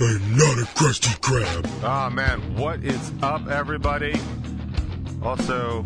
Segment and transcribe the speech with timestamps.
[0.00, 1.66] I'm not a Krusty Krab.
[1.82, 4.14] Oh ah, man, what is up, everybody?
[5.24, 5.82] Also,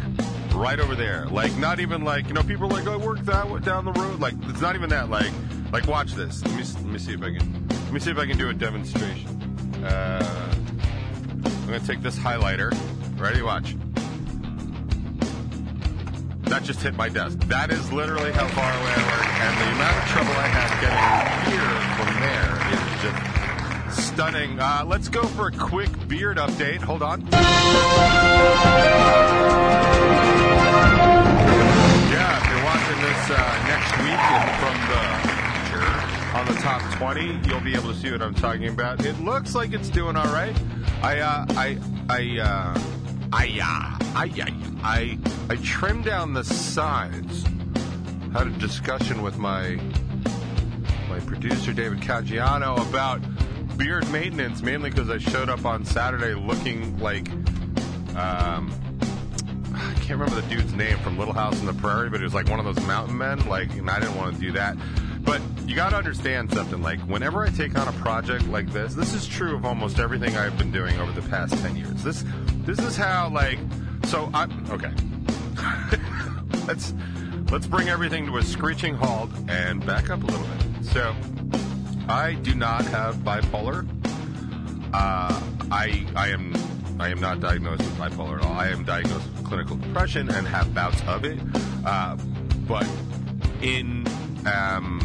[0.55, 1.27] right over there.
[1.27, 3.93] Like, not even like, you know, people are like, I work that way down the
[3.93, 4.21] road.
[4.21, 5.09] Like, it's not even that.
[5.11, 5.33] Like,
[5.73, 6.45] like watch this.
[6.45, 8.49] Let me, let me see if I can, let me see if I can do
[8.49, 9.29] a demonstration.
[9.85, 10.55] Uh,
[11.45, 12.77] I'm going to take this highlighter.
[13.19, 13.43] Ready?
[13.43, 13.77] Watch.
[16.53, 17.39] That just hit my desk.
[17.49, 20.69] That is literally how far away I work, and the amount of trouble I had
[20.85, 21.01] getting
[21.49, 24.61] here from there is just stunning.
[24.61, 26.83] Uh, let's go for a quick beard update.
[26.83, 27.23] Hold on.
[27.23, 27.41] Yeah,
[32.37, 33.41] if you're watching this uh,
[33.73, 34.21] next week
[34.61, 35.33] from the
[36.37, 39.03] on the top 20, you'll be able to see what I'm talking about.
[39.07, 40.55] It looks like it's doing all right.
[41.03, 41.79] I, uh, I,
[42.11, 42.79] I, uh,
[43.33, 45.19] I, uh, I, I, I,
[45.49, 47.45] I trimmed down the sides.
[48.33, 49.79] Had a discussion with my
[51.09, 53.21] my producer David Caggiano about
[53.77, 57.31] beard maintenance, mainly because I showed up on Saturday looking like
[58.17, 58.73] um,
[59.75, 62.35] I can't remember the dude's name from Little House on the Prairie, but it was
[62.35, 63.47] like one of those mountain men.
[63.49, 64.77] Like, and I didn't want to do that.
[65.23, 66.83] But you got to understand something.
[66.83, 70.37] Like, whenever I take on a project like this, this is true of almost everything
[70.37, 72.03] I've been doing over the past ten years.
[72.03, 72.25] This,
[72.65, 73.59] this is how like.
[74.05, 74.93] So I okay.
[76.67, 76.95] let's
[77.51, 80.85] let's bring everything to a screeching halt and back up a little bit.
[80.85, 81.15] So,
[82.09, 83.87] I do not have bipolar.
[84.93, 85.41] Uh,
[85.71, 86.55] I I am
[86.99, 88.53] I am not diagnosed with bipolar at all.
[88.53, 91.39] I am diagnosed with clinical depression and have bouts of it.
[91.85, 92.17] Uh,
[92.67, 92.87] but
[93.63, 94.07] in
[94.47, 95.02] um,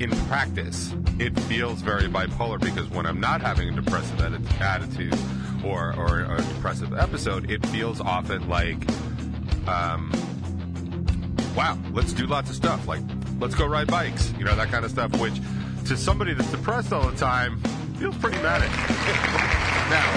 [0.00, 5.18] in practice, it feels very bipolar because when I'm not having a depressive atti- attitude
[5.64, 8.76] or, or a depressive episode, it feels often like,
[9.66, 10.12] um,
[11.56, 12.86] wow, let's do lots of stuff.
[12.86, 13.02] Like,
[13.40, 15.34] let's go ride bikes, you know, that kind of stuff, which
[15.86, 17.60] to somebody that's depressed all the time
[17.98, 18.70] feels pretty manic.
[19.90, 20.08] now,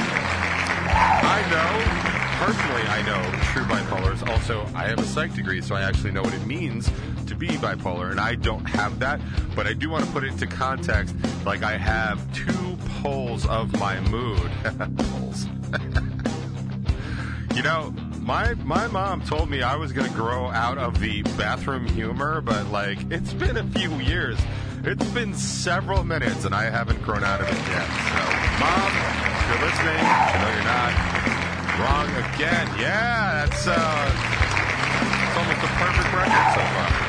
[1.24, 3.22] I know, personally, I know
[3.52, 4.28] true bipolars.
[4.30, 6.92] Also, I have a psych degree, so I actually know what it means
[7.32, 9.22] to be bipolar, and I don't have that,
[9.56, 11.16] but I do want to put it into context.
[11.46, 14.52] Like, I have two poles of my mood.
[14.98, 15.46] poles.
[17.56, 21.22] you know, my my mom told me I was going to grow out of the
[21.38, 24.38] bathroom humor, but like, it's been a few years.
[24.84, 27.88] It's been several minutes, and I haven't grown out of it yet.
[28.12, 28.24] So,
[28.60, 28.92] mom,
[29.40, 30.94] if you're listening, I know you're not.
[31.80, 32.68] Wrong again.
[32.78, 34.12] Yeah, that's uh,
[35.30, 37.01] it's almost a perfect record so far.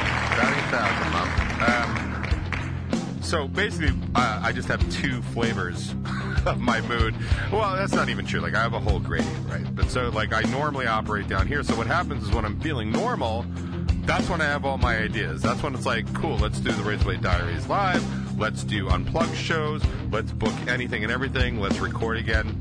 [0.72, 1.28] Thousand, mom.
[1.60, 5.90] Um, so basically, uh, I just have two flavors
[6.46, 7.14] of my mood.
[7.52, 8.40] Well, that's not even true.
[8.40, 9.74] Like I have a whole gradient, right?
[9.74, 11.62] But so like I normally operate down here.
[11.62, 13.44] So what happens is when I'm feeling normal,
[14.06, 15.42] that's when I have all my ideas.
[15.42, 18.38] That's when it's like, cool, let's do the Razorblade Diaries live.
[18.38, 19.82] Let's do unplugged shows.
[20.10, 21.60] Let's book anything and everything.
[21.60, 22.58] Let's record again.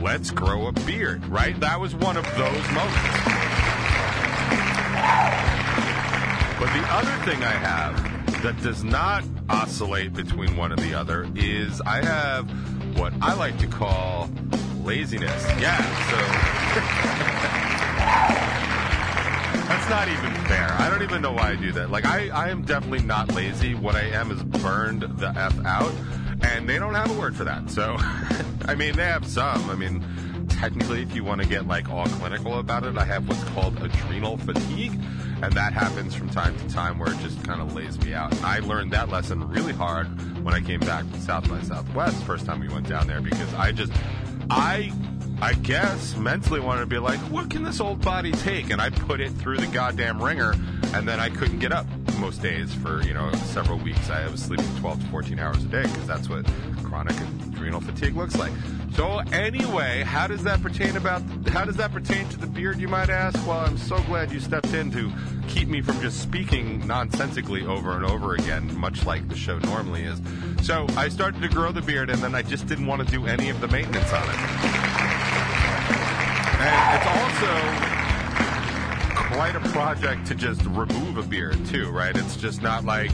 [0.00, 1.60] Let's grow a beard, right?
[1.60, 3.38] That was one of those moments.
[6.58, 11.28] But the other thing I have that does not oscillate between one and the other
[11.34, 12.48] is I have
[12.98, 14.28] what I like to call
[14.82, 15.44] laziness.
[15.60, 15.78] Yeah,
[16.10, 16.18] so
[19.68, 20.72] That's not even fair.
[20.78, 21.90] I don't even know why I do that.
[21.90, 23.74] Like, I, I am definitely not lazy.
[23.74, 25.92] What I am is burned the F out,
[26.42, 27.70] and they don't have a word for that.
[27.70, 27.96] So,
[28.66, 29.68] I mean, they have some.
[29.68, 30.02] I mean,
[30.48, 33.76] technically, if you want to get like all clinical about it, I have what's called
[33.82, 34.98] adrenal fatigue,
[35.42, 38.32] and that happens from time to time where it just kind of lays me out.
[38.34, 40.06] And I learned that lesson really hard
[40.44, 43.52] when I came back from South by Southwest, first time we went down there, because
[43.54, 43.92] I just,
[44.50, 44.92] I
[45.40, 48.70] I guess mentally wanted to be like, what can this old body take?
[48.70, 50.54] And I put it through the goddamn ringer,
[50.94, 51.86] and then I couldn't get up
[52.18, 54.10] most days for you know several weeks.
[54.10, 56.44] I was sleeping 12 to 14 hours a day because that's what
[56.82, 57.16] chronic
[57.58, 58.52] adrenal fatigue looks like.
[58.94, 61.22] So anyway, how does that pertain about?
[61.48, 62.78] How does that pertain to the beard?
[62.78, 63.36] You might ask.
[63.46, 65.12] Well, I'm so glad you stepped in to
[65.48, 70.04] keep me from just speaking nonsensically over and over again, much like the show normally
[70.04, 70.20] is.
[70.62, 73.26] So I started to grow the beard, and then I just didn't want to do
[73.26, 74.36] any of the maintenance on it.
[76.60, 77.52] And it's also
[79.34, 82.16] quite a project to just remove a beard too, right?
[82.16, 83.10] It's just not like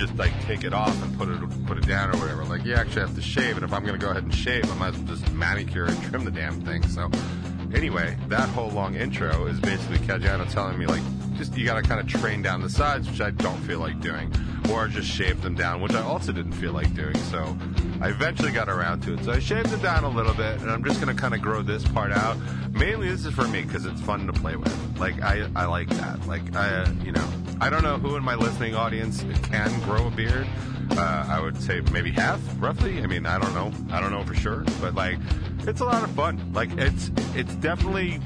[0.00, 2.44] just like take it off and put it put it down or whatever.
[2.44, 4.74] Like you actually have to shave, and if I'm gonna go ahead and shave, I
[4.76, 6.82] might as well just manicure and trim the damn thing.
[6.88, 7.10] So
[7.74, 11.02] anyway, that whole long intro is basically Caggiano telling me like
[11.40, 14.30] just you gotta kind of train down the sides, which I don't feel like doing,
[14.70, 17.16] or just shave them down, which I also didn't feel like doing.
[17.16, 17.56] So
[17.98, 19.24] I eventually got around to it.
[19.24, 21.62] So I shaved it down a little bit, and I'm just gonna kind of grow
[21.62, 22.36] this part out.
[22.72, 24.98] Mainly, this is for me because it's fun to play with.
[24.98, 26.26] Like I, I like that.
[26.26, 27.26] Like I, you know,
[27.58, 30.46] I don't know who in my listening audience can grow a beard.
[30.90, 33.00] Uh, I would say maybe half, roughly.
[33.02, 33.72] I mean, I don't know.
[33.96, 35.16] I don't know for sure, but like,
[35.60, 36.52] it's a lot of fun.
[36.52, 38.20] Like it's, it's definitely.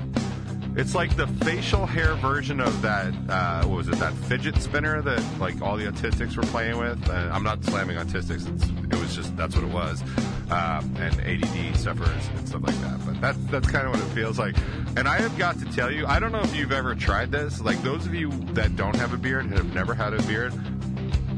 [0.76, 3.14] It's like the facial hair version of that.
[3.28, 3.94] Uh, what was it?
[3.96, 7.08] That fidget spinner that like all the autistics were playing with.
[7.08, 8.44] Uh, I'm not slamming autistics.
[8.92, 10.02] It was just that's what it was.
[10.50, 13.06] Um, and ADD sufferers and stuff like that.
[13.06, 14.56] But that's that's kind of what it feels like.
[14.96, 17.60] And I have got to tell you, I don't know if you've ever tried this.
[17.60, 20.52] Like those of you that don't have a beard and have never had a beard,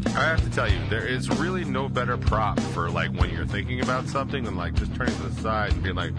[0.06, 3.46] I have to tell you, there is really no better prop for like when you're
[3.46, 6.14] thinking about something than like just turning to the side and being like.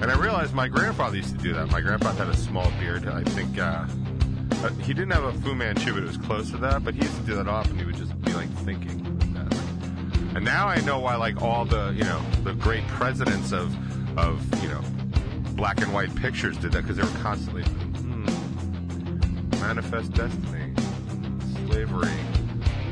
[0.00, 1.70] And I realized my grandfather used to do that.
[1.70, 3.06] My grandfather had a small beard.
[3.06, 3.86] I think uh,
[4.62, 6.82] uh, he didn't have a Fu Manchu, but it was close to that.
[6.84, 7.78] But he used to do that often.
[7.78, 9.06] He would just be like thinking.
[10.34, 13.76] And now I know why like all the you know the great presidents of
[14.16, 14.80] of you know
[15.54, 18.24] black and white pictures did that because they were constantly hmm,
[19.60, 20.72] manifest destiny,
[21.66, 22.14] slavery,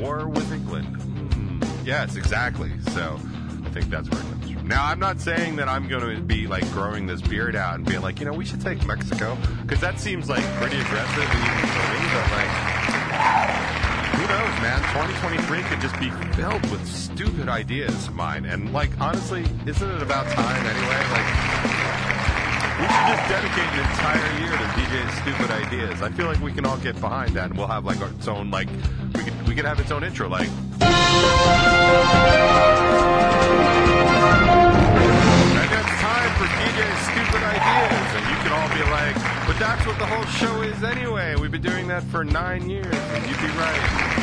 [0.00, 0.96] war with England.
[0.96, 1.62] Hmm.
[1.86, 2.72] Yes, exactly.
[2.92, 3.20] So
[3.64, 4.37] I think that's where it.
[4.68, 7.86] Now I'm not saying that I'm going to be like growing this beard out and
[7.86, 11.40] being like, you know, we should take Mexico because that seems like pretty aggressive and
[11.40, 12.04] even for me.
[12.12, 12.52] But like,
[14.12, 14.76] who knows, man?
[14.92, 18.44] 2023 could just be filled with stupid ideas of mine.
[18.44, 21.00] And like, honestly, isn't it about time anyway?
[21.16, 21.28] Like,
[22.76, 26.02] we should just dedicate an entire year to DJ's stupid ideas.
[26.02, 28.50] I feel like we can all get behind that, and we'll have like its own
[28.50, 28.68] like
[29.14, 30.50] we could we could have its own intro like.
[38.18, 39.14] And you can all be like,
[39.46, 41.36] but that's what the whole show is anyway.
[41.36, 44.14] We've been doing that for nine years, and you'd be right.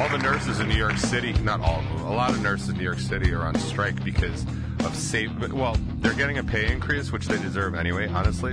[0.00, 2.68] All the nurses in New York City, not all of them, a lot of nurses
[2.68, 4.44] in New York City are on strike because
[4.80, 5.30] of safe.
[5.50, 8.52] Well, they're getting a pay increase, which they deserve anyway, honestly.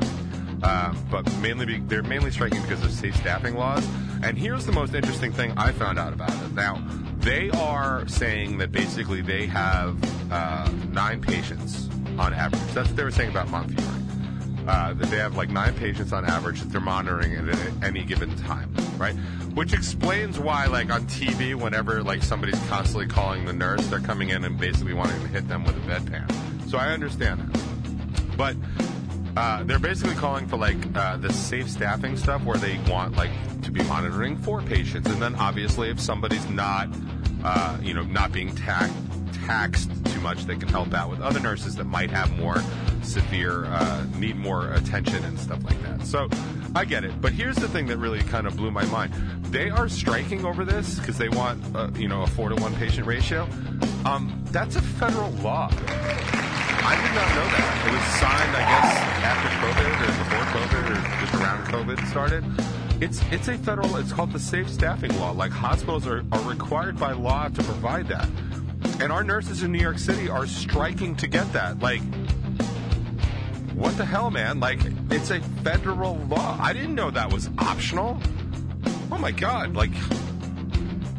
[0.64, 3.86] Um, but mainly be, they're mainly striking because of safe staffing laws.
[4.24, 6.54] And here's the most interesting thing I found out about it.
[6.54, 6.76] Now,
[7.22, 9.98] they are saying that basically they have
[10.32, 11.88] uh, nine patients
[12.18, 12.62] on average.
[12.74, 13.88] That's what they were saying about Montefiore.
[14.68, 18.36] Uh, that they have like nine patients on average that they're monitoring at any given
[18.38, 19.16] time, right?
[19.56, 24.30] Which explains why, like on TV, whenever like somebody's constantly calling the nurse, they're coming
[24.30, 26.70] in and basically wanting to hit them with a bedpan.
[26.70, 28.38] So I understand that.
[28.38, 28.56] But
[29.38, 33.32] uh, they're basically calling for like uh, the safe staffing stuff where they want like
[33.64, 36.90] to be monitoring for patients, and then obviously if somebody's not,
[37.44, 38.92] uh, you know, not being ta-
[39.46, 42.62] taxed too much, they can help out with other nurses that might have more
[43.04, 46.06] severe, uh, need more attention and stuff like that.
[46.06, 46.28] So
[46.76, 49.70] I get it, but here's the thing that really kind of blew my mind: they
[49.70, 53.08] are striking over this because they want, uh, you know, a four to one patient
[53.08, 53.48] ratio.
[54.04, 55.70] Um, that's a federal law.
[56.84, 57.70] I did not know that.
[57.86, 58.90] It was signed, I guess,
[59.22, 62.44] after COVID or before COVID or just around COVID started.
[63.02, 63.96] It's it's a federal.
[63.98, 65.32] It's called the Safe Staffing Law.
[65.32, 68.28] Like hospitals are, are required by law to provide that,
[69.00, 71.80] and our nurses in New York City are striking to get that.
[71.80, 72.02] Like,
[73.74, 74.60] what the hell, man?
[74.60, 76.58] Like, it's a federal law.
[76.60, 78.20] I didn't know that was optional.
[79.12, 79.76] Oh my god!
[79.76, 79.92] Like,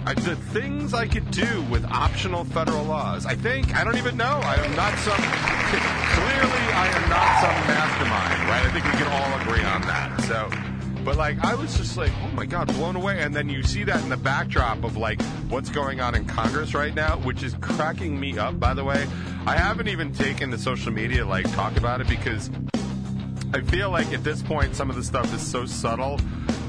[0.04, 3.24] Uh, the things I could do with optional federal laws.
[3.24, 4.40] I think I don't even know.
[4.42, 5.14] I am not some.
[5.14, 8.66] Clearly, I am not some mastermind, right?
[8.66, 10.20] I think we can all agree on that.
[10.22, 10.50] So,
[11.04, 13.22] but like, I was just like, oh my god, blown away.
[13.22, 16.74] And then you see that in the backdrop of like what's going on in Congress
[16.74, 18.58] right now, which is cracking me up.
[18.58, 19.06] By the way,
[19.46, 22.50] I haven't even taken to social media like talk about it because
[23.54, 26.18] I feel like at this point some of the stuff is so subtle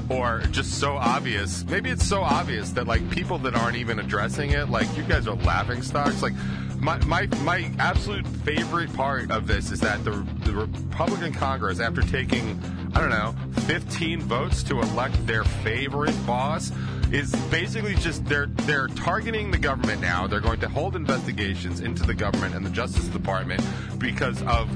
[0.08, 1.64] or just so obvious.
[1.64, 5.26] Maybe it's so obvious that like people that aren't even addressing it, like you guys
[5.26, 6.22] are laughing stocks.
[6.22, 6.34] Like
[6.80, 12.02] my my my absolute favorite part of this is that the the Republican Congress, after
[12.02, 12.60] taking
[12.94, 16.70] I don't know 15 votes to elect their favorite boss,
[17.12, 20.26] is basically just they're they're targeting the government now.
[20.26, 23.62] They're going to hold investigations into the government and the Justice Department
[23.98, 24.68] because of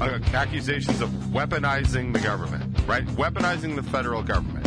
[0.00, 3.06] uh, accusations of weaponizing the government, right?
[3.06, 4.66] Weaponizing the federal government.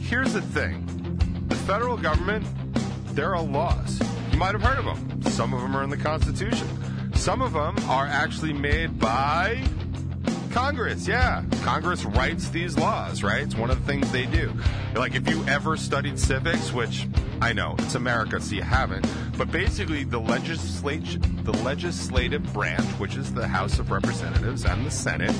[0.00, 0.86] Here's the thing:
[1.48, 2.46] the federal government,
[3.14, 4.00] there are laws.
[4.32, 5.22] You might have heard of them.
[5.30, 6.68] Some of them are in the Constitution.
[7.14, 9.62] Some of them are actually made by
[10.50, 11.44] Congress, yeah.
[11.62, 13.42] Congress writes these laws, right?
[13.42, 14.52] It's one of the things they do.
[14.94, 17.06] Like if you ever studied civics, which
[17.40, 19.06] I know it's America, so you haven't,
[19.38, 24.90] but basically the legislature, the legislative branch, which is the House of Representatives and the
[24.90, 25.34] Senate,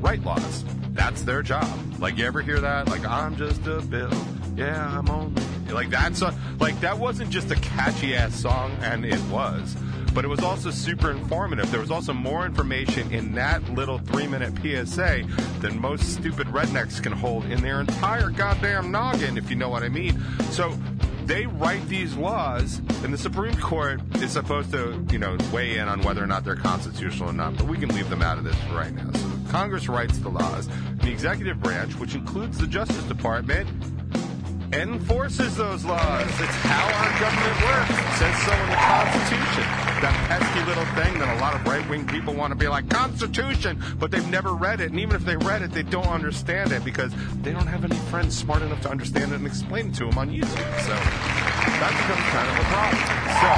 [0.00, 0.64] write laws.
[0.92, 1.68] That's their job.
[1.98, 2.88] Like you ever hear that?
[2.88, 4.12] Like I'm just a bill.
[4.56, 9.04] Yeah, I'm only like that's a, like that wasn't just a catchy ass song, and
[9.04, 9.76] it was
[10.14, 11.70] but it was also super informative.
[11.70, 15.24] There was also more information in that little three minute PSA
[15.60, 19.82] than most stupid rednecks can hold in their entire goddamn noggin, if you know what
[19.82, 20.22] I mean.
[20.50, 20.78] So
[21.24, 25.88] they write these laws, and the Supreme Court is supposed to, you know, weigh in
[25.88, 28.44] on whether or not they're constitutional or not, but we can leave them out of
[28.44, 29.10] this for right now.
[29.12, 30.68] So Congress writes the laws.
[31.02, 33.68] The executive branch, which includes the Justice Department,
[34.72, 36.26] enforces those laws.
[36.26, 37.90] It's how our government works.
[37.90, 39.64] It says so in the Constitution.
[40.00, 42.88] That pesky little thing that a lot of right wing people want to be like,
[42.88, 44.90] Constitution, but they've never read it.
[44.90, 47.96] And even if they read it, they don't understand it because they don't have any
[48.06, 50.80] friends smart enough to understand it and explain it to them on YouTube.
[50.80, 53.02] So that becomes kind of a problem.
[53.42, 53.52] So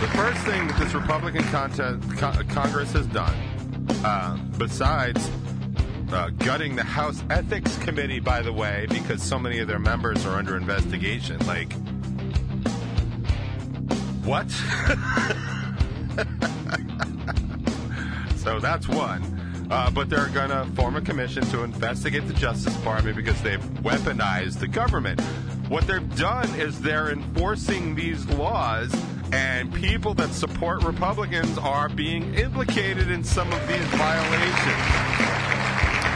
[0.00, 3.34] the first thing that this Republican content, co- Congress has done,
[4.04, 5.30] uh, besides
[6.12, 10.24] uh, gutting the House Ethics Committee, by the way, because so many of their members
[10.26, 11.38] are under investigation.
[11.46, 11.72] Like,
[14.24, 14.50] what?
[18.36, 19.30] so that's one.
[19.70, 23.62] Uh, but they're going to form a commission to investigate the Justice Department because they've
[23.82, 25.20] weaponized the government.
[25.68, 28.94] What they've done is they're enforcing these laws,
[29.32, 34.84] and people that support Republicans are being implicated in some of these violations.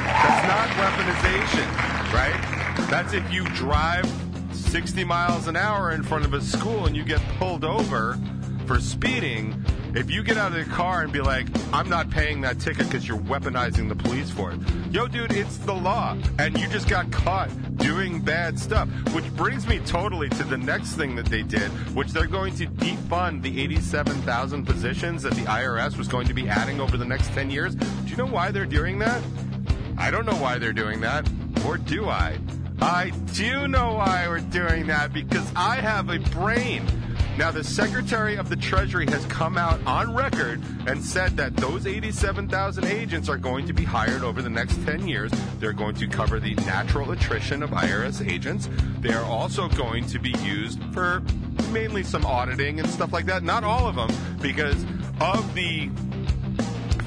[0.05, 2.87] That's not weaponization, right?
[2.91, 4.07] That's if you drive
[4.53, 8.19] 60 miles an hour in front of a school and you get pulled over
[8.67, 9.65] for speeding.
[9.95, 12.87] If you get out of the car and be like, I'm not paying that ticket
[12.87, 14.61] because you're weaponizing the police for it.
[14.91, 16.17] Yo, dude, it's the law.
[16.39, 18.89] And you just got caught doing bad stuff.
[19.15, 22.67] Which brings me totally to the next thing that they did, which they're going to
[22.67, 27.29] defund the 87,000 positions that the IRS was going to be adding over the next
[27.29, 27.75] 10 years.
[27.75, 29.23] Do you know why they're doing that?
[29.97, 31.29] I don't know why they're doing that,
[31.67, 32.39] or do I?
[32.81, 36.87] I do know why we're doing that because I have a brain.
[37.39, 41.87] Now, the Secretary of the Treasury has come out on record and said that those
[41.87, 45.31] 87,000 agents are going to be hired over the next 10 years.
[45.61, 48.69] They're going to cover the natural attrition of IRS agents.
[48.99, 51.23] They are also going to be used for
[51.71, 53.45] mainly some auditing and stuff like that.
[53.45, 54.11] Not all of them,
[54.43, 54.85] because
[55.21, 55.91] of the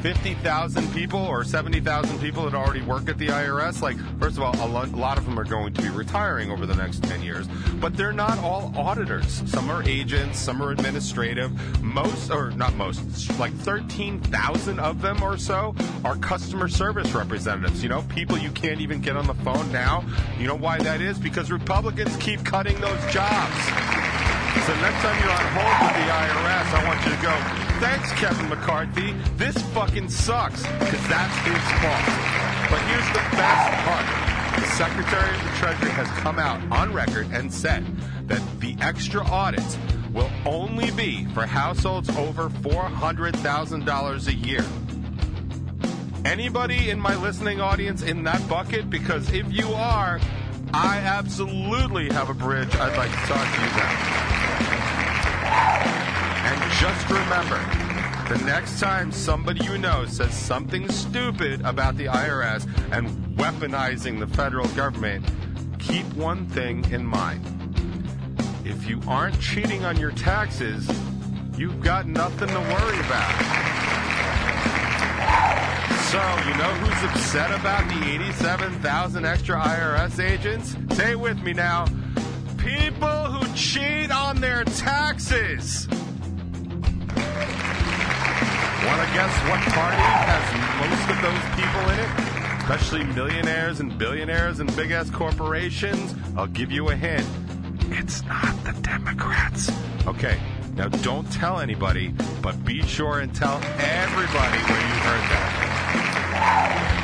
[0.01, 4.55] 50,000 people or 70,000 people that already work at the IRS, like, first of all,
[4.55, 7.47] a lot of them are going to be retiring over the next 10 years.
[7.79, 9.43] But they're not all auditors.
[9.45, 11.51] Some are agents, some are administrative.
[11.81, 13.01] Most, or not most,
[13.39, 17.83] like 13,000 of them or so are customer service representatives.
[17.83, 20.03] You know, people you can't even get on the phone now.
[20.39, 21.19] You know why that is?
[21.19, 23.90] Because Republicans keep cutting those jobs.
[24.71, 27.35] So next time you're on hold with the IRS, I want you to go,
[27.85, 29.11] thanks, Kevin McCarthy.
[29.35, 32.07] This fucking sucks, because that's his fault.
[32.69, 34.61] But here's the best part.
[34.61, 37.85] The Secretary of the Treasury has come out on record and said
[38.27, 39.77] that the extra audits
[40.13, 44.63] will only be for households over $400,000 a year.
[46.23, 48.89] Anybody in my listening audience in that bucket?
[48.89, 50.21] Because if you are,
[50.73, 54.40] I absolutely have a bridge I'd like to talk to you about.
[55.51, 57.59] And just remember,
[58.29, 64.27] the next time somebody you know says something stupid about the IRS and weaponizing the
[64.27, 65.25] federal government,
[65.79, 67.45] keep one thing in mind.
[68.63, 70.87] if you aren't cheating on your taxes,
[71.57, 73.61] you've got nothing to worry about.
[76.11, 80.75] So, you know who's upset about the 87,000 extra IRS agents?
[80.95, 81.85] Say it with me now.
[82.63, 85.87] People who cheat on their taxes.
[88.85, 90.45] Want to guess what party has
[90.77, 92.09] most of those people in it?
[92.61, 96.13] Especially millionaires and billionaires and big ass corporations?
[96.37, 97.27] I'll give you a hint.
[97.89, 99.71] It's not the Democrats.
[100.05, 100.39] Okay,
[100.75, 102.13] now don't tell anybody,
[102.43, 107.00] but be sure and tell everybody where you heard that.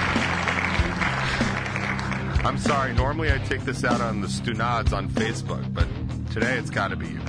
[2.48, 5.86] I'm sorry, normally I take this out on the Stunads on Facebook, but
[6.32, 7.20] today it's got to be you.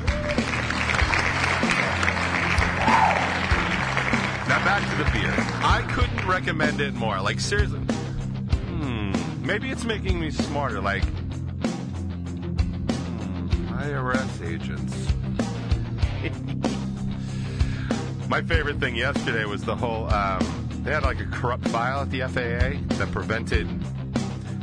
[4.46, 5.34] Now back to the beer.
[5.64, 7.20] I couldn't recommend it more.
[7.20, 7.80] Like seriously.
[7.80, 9.10] Hmm.
[9.44, 10.80] Maybe it's making me smarter.
[10.80, 11.02] Like
[13.18, 14.94] hmm, IRS agents.
[18.28, 20.08] My favorite thing yesterday was the whole.
[20.14, 23.66] Um, they had like a corrupt file at the FAA that prevented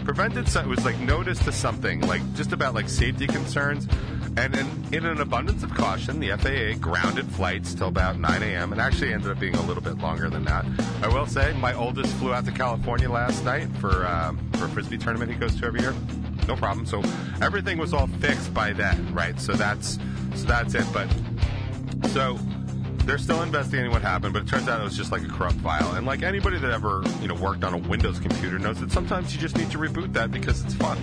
[0.05, 0.47] prevented.
[0.47, 3.87] Some, it was like notice to something like just about like safety concerns.
[4.37, 8.73] And in, in, an abundance of caution, the FAA grounded flights till about 9 a.m.
[8.73, 10.65] and actually ended up being a little bit longer than that.
[11.01, 14.69] I will say, my oldest flew out to California last night for um, for a
[14.69, 15.95] frisbee tournament he goes to every year.
[16.47, 16.85] No problem.
[16.85, 17.01] So
[17.41, 19.39] everything was all fixed by then, right?
[19.39, 19.97] So that's
[20.35, 20.85] so that's it.
[20.93, 21.09] But
[22.09, 22.37] so
[23.05, 25.57] they're still investigating what happened, but it turns out it was just like a corrupt
[25.57, 25.93] file.
[25.93, 29.33] And like anybody that ever you know worked on a Windows computer knows that sometimes
[29.33, 30.97] you just need to reboot that because it's fun.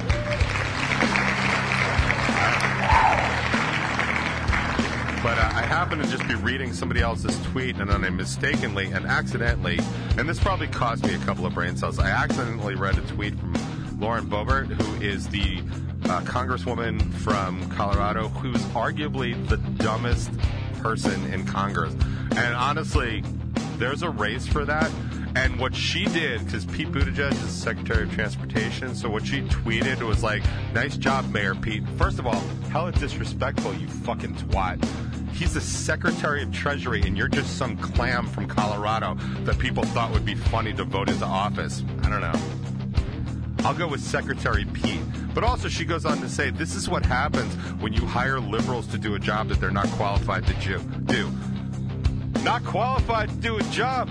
[5.22, 8.86] But uh, I happen to just be reading somebody else's tweet, and then I mistakenly
[8.86, 9.78] and accidentally,
[10.18, 12.00] and this probably cost me a couple of brain cells.
[12.00, 15.58] I accidentally read a tweet from Lauren Boebert, who is the
[16.06, 20.32] uh, congresswoman from Colorado, who's arguably the dumbest
[20.82, 21.94] person in Congress.
[22.36, 23.22] And honestly,
[23.78, 24.90] there's a race for that.
[25.34, 30.02] And what she did, because Pete Buttigieg is Secretary of Transportation, so what she tweeted
[30.02, 30.42] was like,
[30.74, 34.84] "Nice job, Mayor Pete." First of all, hella disrespectful, you fucking twat.
[35.32, 40.12] He's the Secretary of Treasury, and you're just some clam from Colorado that people thought
[40.12, 41.82] would be funny to vote into office.
[42.02, 42.61] I don't know.
[43.64, 45.00] I'll go with Secretary Pete.
[45.34, 48.86] But also, she goes on to say, this is what happens when you hire liberals
[48.88, 51.30] to do a job that they're not qualified to do.
[52.42, 54.10] Not qualified to do a job.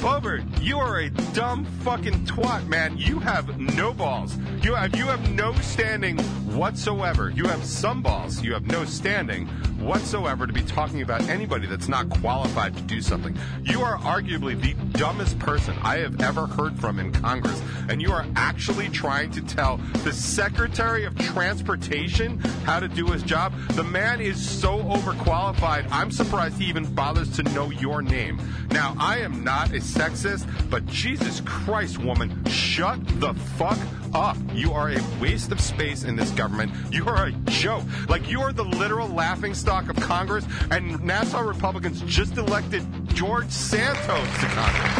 [0.00, 2.96] Boebert, you are a dumb fucking twat, man.
[2.96, 4.34] You have no balls.
[4.62, 6.18] You have you have no standing
[6.56, 7.28] whatsoever.
[7.28, 8.42] You have some balls.
[8.42, 9.46] You have no standing
[9.80, 13.36] whatsoever to be talking about anybody that's not qualified to do something.
[13.62, 18.12] You are arguably the dumbest person I have ever heard from in Congress, and you
[18.12, 23.54] are actually trying to tell the Secretary of Transportation how to do his job.
[23.70, 28.40] The man is so overqualified, I'm surprised he even bothers to know your name.
[28.70, 33.78] Now, I am not a sexist, but Jesus Christ, woman, shut the fuck
[34.14, 34.36] up.
[34.54, 36.72] You are a waste of space in this government.
[36.90, 37.84] You are a joke.
[38.08, 43.50] Like, you are the literal laughing stock of Congress, and Nassau Republicans just elected George
[43.50, 44.92] Santos to Congress.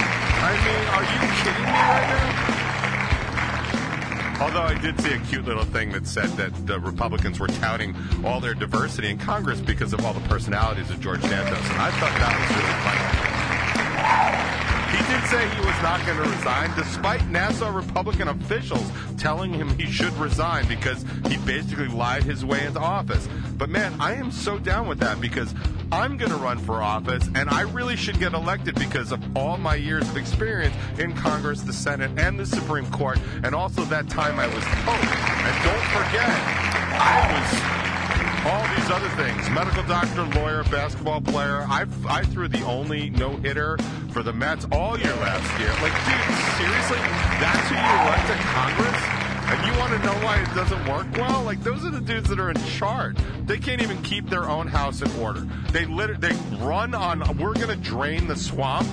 [0.42, 2.60] I mean, are you kidding me right now?
[4.40, 7.94] Although I did see a cute little thing that said that the Republicans were touting
[8.24, 11.90] all their diversity in Congress because of all the personalities of George Santos, and I
[11.90, 12.72] thought that was really
[14.64, 14.69] funny.
[15.10, 19.76] He did say he was not going to resign, despite Nassau Republican officials telling him
[19.76, 23.28] he should resign because he basically lied his way into office.
[23.58, 25.52] But man, I am so down with that because
[25.90, 29.56] I'm going to run for office and I really should get elected because of all
[29.56, 34.08] my years of experience in Congress, the Senate, and the Supreme Court, and also that
[34.08, 34.94] time I was Pope.
[34.94, 36.30] And don't forget,
[37.00, 37.79] I was
[38.46, 41.66] all these other things medical doctor, lawyer, basketball player.
[41.68, 43.76] I, I threw the only no hitter
[44.12, 45.68] for the Mets all year last year.
[45.82, 46.98] Like, dude, seriously?
[47.40, 49.20] That's who you elect to Congress?
[49.50, 51.42] And you want to know why it doesn't work well?
[51.42, 53.16] Like those are the dudes that are in charge.
[53.46, 55.40] They can't even keep their own house in order.
[55.72, 57.36] They lit- they run on.
[57.36, 58.86] We're to drain the swamp.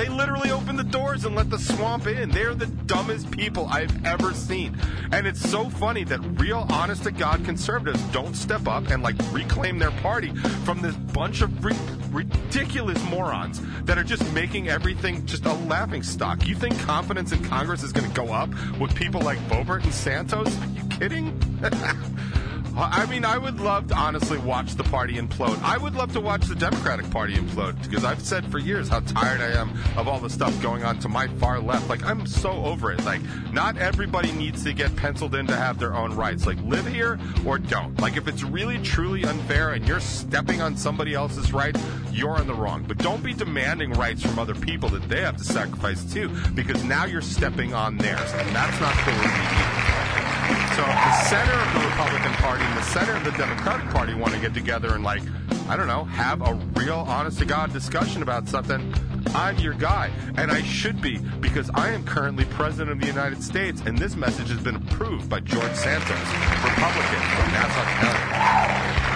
[0.00, 2.30] They literally open the doors and let the swamp in.
[2.30, 4.74] They're the dumbest people I've ever seen.
[5.12, 9.16] And it's so funny that real honest to God conservatives don't step up and like
[9.30, 10.34] reclaim their party
[10.64, 11.76] from this bunch of ri-
[12.10, 16.48] ridiculous morons that are just making everything just a laughing stock.
[16.48, 18.48] You think confidence in Congress is going to go up
[18.80, 20.48] with people like Boebert and Santos?
[20.62, 21.38] Are you kidding?
[22.82, 25.60] I mean, I would love to honestly watch the party implode.
[25.62, 29.00] I would love to watch the Democratic Party implode because I've said for years how
[29.00, 31.88] tired I am of all the stuff going on to my far left.
[31.88, 33.04] Like, I'm so over it.
[33.04, 33.20] Like,
[33.52, 36.46] not everybody needs to get penciled in to have their own rights.
[36.46, 38.00] Like, live here or don't.
[38.00, 42.46] Like, if it's really truly unfair and you're stepping on somebody else's rights, you're in
[42.46, 42.84] the wrong.
[42.86, 46.82] But don't be demanding rights from other people that they have to sacrifice too, because
[46.84, 50.29] now you're stepping on theirs, and that's not cool.
[50.76, 54.14] So if the center of the Republican Party and the center of the Democratic Party
[54.14, 55.22] want to get together and like,
[55.68, 58.94] I don't know, have a real honest to God discussion about something,
[59.34, 60.10] I'm your guy.
[60.36, 64.16] And I should be because I am currently President of the United States and this
[64.16, 66.18] message has been approved by George Santos,
[66.64, 69.10] Republican from Nassau County.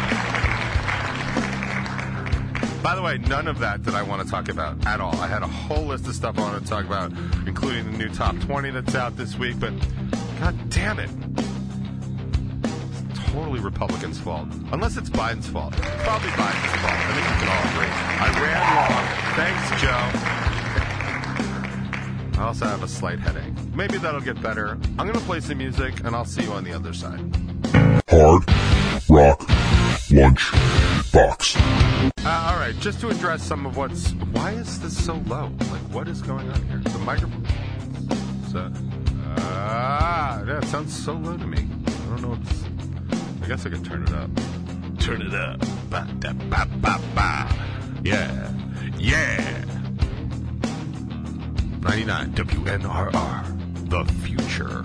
[2.85, 5.17] By the way, none of that did I want to talk about at all.
[5.17, 7.13] I had a whole list of stuff I wanted to talk about,
[7.47, 9.73] including the new top 20 that's out this week, but
[10.45, 11.11] god damn it
[13.33, 14.47] totally Republicans' fault.
[14.71, 15.73] Unless it's Biden's fault.
[15.73, 16.95] Probably Biden's fault.
[16.95, 17.93] I think we can all agree.
[18.21, 19.05] I ran long.
[19.35, 20.05] Thanks, Joe.
[22.41, 23.53] I also have a slight headache.
[23.75, 24.79] Maybe that'll get better.
[24.99, 27.19] I'm going to play some music, and I'll see you on the other side.
[28.09, 28.45] Hard
[29.09, 29.49] Rock
[30.13, 30.53] Lunch
[31.13, 31.57] Box.
[31.57, 34.13] Uh, all right, just to address some of what's.
[34.31, 35.51] Why is this so low?
[35.59, 36.79] Like, what is going on here?
[36.79, 37.45] The microphone.
[38.53, 38.71] So,
[40.01, 41.59] ah, yeah, it sounds so low to me.
[41.87, 42.65] I don't know what's.
[43.43, 44.31] I guess I could turn it up.
[44.99, 45.61] Turn it up.
[45.91, 47.49] Ba, da, ba, ba, ba.
[48.03, 48.53] Yeah.
[48.99, 49.65] Yeah.
[51.81, 53.91] 99 WNRR.
[53.91, 54.85] The future.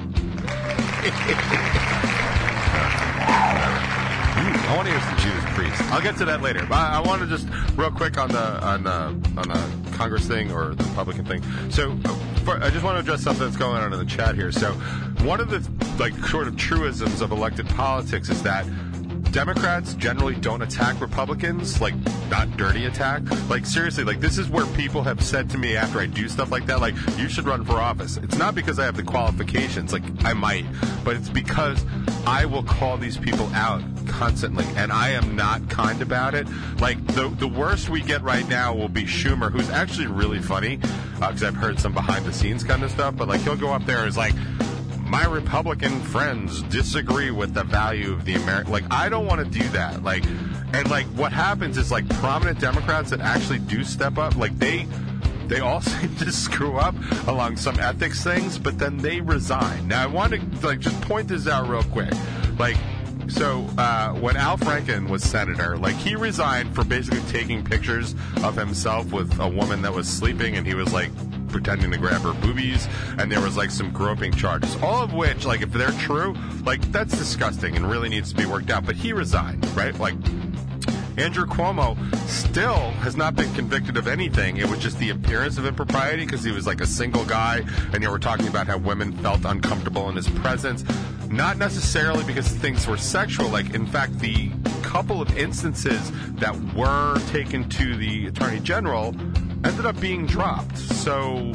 [4.70, 5.82] I want to hear some Judas Priest.
[5.92, 6.60] I'll get to that later.
[6.68, 10.28] But I, I want to just real quick on the on the on the Congress
[10.28, 11.42] thing or the Republican thing.
[11.72, 11.98] So
[12.48, 14.52] I just want to address something that's going on in the chat here.
[14.52, 14.72] So
[15.24, 15.68] one of the
[16.02, 18.66] like sort of truisms of elected politics is that
[19.32, 21.94] Democrats generally don't attack Republicans, like
[22.30, 23.22] not dirty attack.
[23.50, 26.52] Like seriously, like this is where people have said to me after I do stuff
[26.52, 28.18] like that, like you should run for office.
[28.18, 30.66] It's not because I have the qualifications, like I might,
[31.04, 31.86] but it's because
[32.26, 36.48] I will call these people out constantly, and I am not kind about it.
[36.80, 40.78] Like the the worst we get right now will be Schumer, who's actually really funny,
[41.16, 43.16] because uh, I've heard some behind the scenes kind of stuff.
[43.16, 44.34] But like he'll go up there and is like
[45.10, 48.72] my Republican friends disagree with the value of the American.
[48.72, 50.04] Like, I don't want to do that.
[50.04, 50.24] Like,
[50.74, 54.88] and like what happens is like prominent Democrats that actually do step up, like they
[55.48, 56.96] they all seem to screw up
[57.28, 59.88] along some ethics things, but then they resign.
[59.88, 62.14] Now, I want to like just point this out real quick.
[62.60, 62.78] Like,
[63.28, 68.56] so uh, when Al Franken was senator, like he resigned for basically taking pictures of
[68.56, 71.10] himself with a woman that was sleeping, and he was like
[71.50, 74.76] pretending to grab her boobies, and there was like some groping charges.
[74.82, 78.46] All of which, like, if they're true, like that's disgusting and really needs to be
[78.46, 78.86] worked out.
[78.86, 79.98] But he resigned, right?
[80.00, 80.16] Like.
[81.18, 81.98] Andrew Cuomo
[82.30, 84.56] still has not been convicted of anything.
[84.56, 88.02] It was just the appearance of impropriety because he was like a single guy, and
[88.02, 90.86] they were talking about how women felt uncomfortable in his presence.
[91.30, 93.50] Not necessarily because things were sexual.
[93.50, 94.50] Like, in fact, the
[94.82, 99.14] couple of instances that were taken to the attorney general
[99.64, 100.78] ended up being dropped.
[100.78, 101.54] So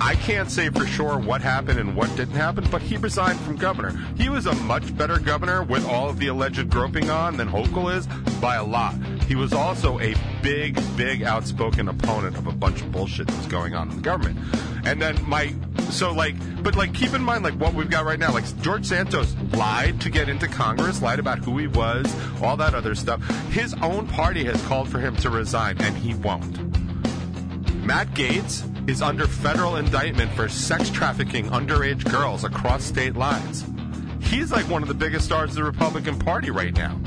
[0.00, 3.56] I can't say for sure what happened and what didn't happen, but he resigned from
[3.56, 3.98] governor.
[4.16, 7.94] He was a much better governor with all of the alleged groping on than Hochul
[7.96, 8.06] is
[8.40, 8.94] by a lot.
[9.26, 13.46] He was also a big, big outspoken opponent of a bunch of bullshit that was
[13.46, 14.38] going on in the government.
[14.84, 15.54] And then my
[15.90, 18.84] so like but like keep in mind like what we've got right now like George
[18.84, 22.06] Santos lied to get into Congress lied about who he was
[22.42, 26.14] all that other stuff his own party has called for him to resign and he
[26.14, 26.83] won't
[27.84, 33.64] Matt Gaetz is under federal indictment for sex trafficking underage girls across state lines.
[34.20, 36.98] He's like one of the biggest stars of the Republican Party right now.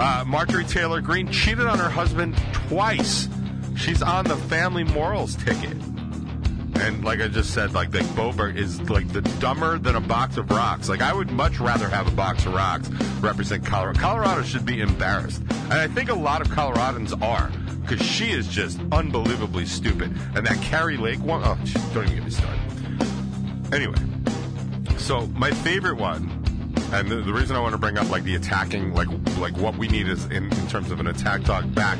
[0.00, 3.28] Uh, Marjorie Taylor Greene cheated on her husband twice.
[3.76, 5.76] She's on the family morals ticket
[6.82, 10.36] and like I just said, like the Boebert is like the dumber than a box
[10.36, 10.88] of rocks.
[10.88, 12.88] Like I would much rather have a box of rocks
[13.20, 14.00] represent Colorado.
[14.00, 18.48] Colorado should be embarrassed, and I think a lot of Coloradans are because she is
[18.48, 20.16] just unbelievably stupid.
[20.34, 21.56] And that Kari Lake one, oh,
[21.94, 22.60] don't even get me started.
[23.72, 23.98] Anyway,
[24.98, 26.30] so my favorite one,
[26.92, 29.76] and the, the reason I want to bring up like the attacking, like like what
[29.76, 31.98] we need is in, in terms of an attack dog back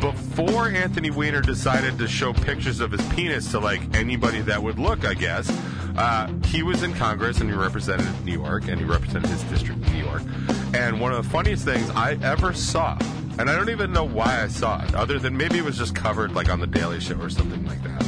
[0.00, 4.78] before Anthony Weiner decided to show pictures of his penis to like anybody that would
[4.78, 5.50] look, I guess,
[5.96, 9.84] uh, he was in Congress and he represented New York and he represented his district
[9.86, 10.22] in New York.
[10.74, 12.98] And one of the funniest things I ever saw,
[13.38, 15.94] and I don't even know why I saw it, other than maybe it was just
[15.94, 18.04] covered like on the Daily Show or something like that.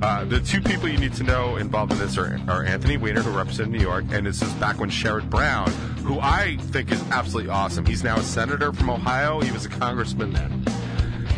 [0.00, 3.20] Uh, the two people you need to know involved in this are, are Anthony Weiner,
[3.20, 5.70] who represented New York, and this is back when Sherrod Brown,
[6.04, 7.84] who I think is absolutely awesome.
[7.84, 9.40] He's now a senator from Ohio.
[9.40, 10.64] He was a congressman then.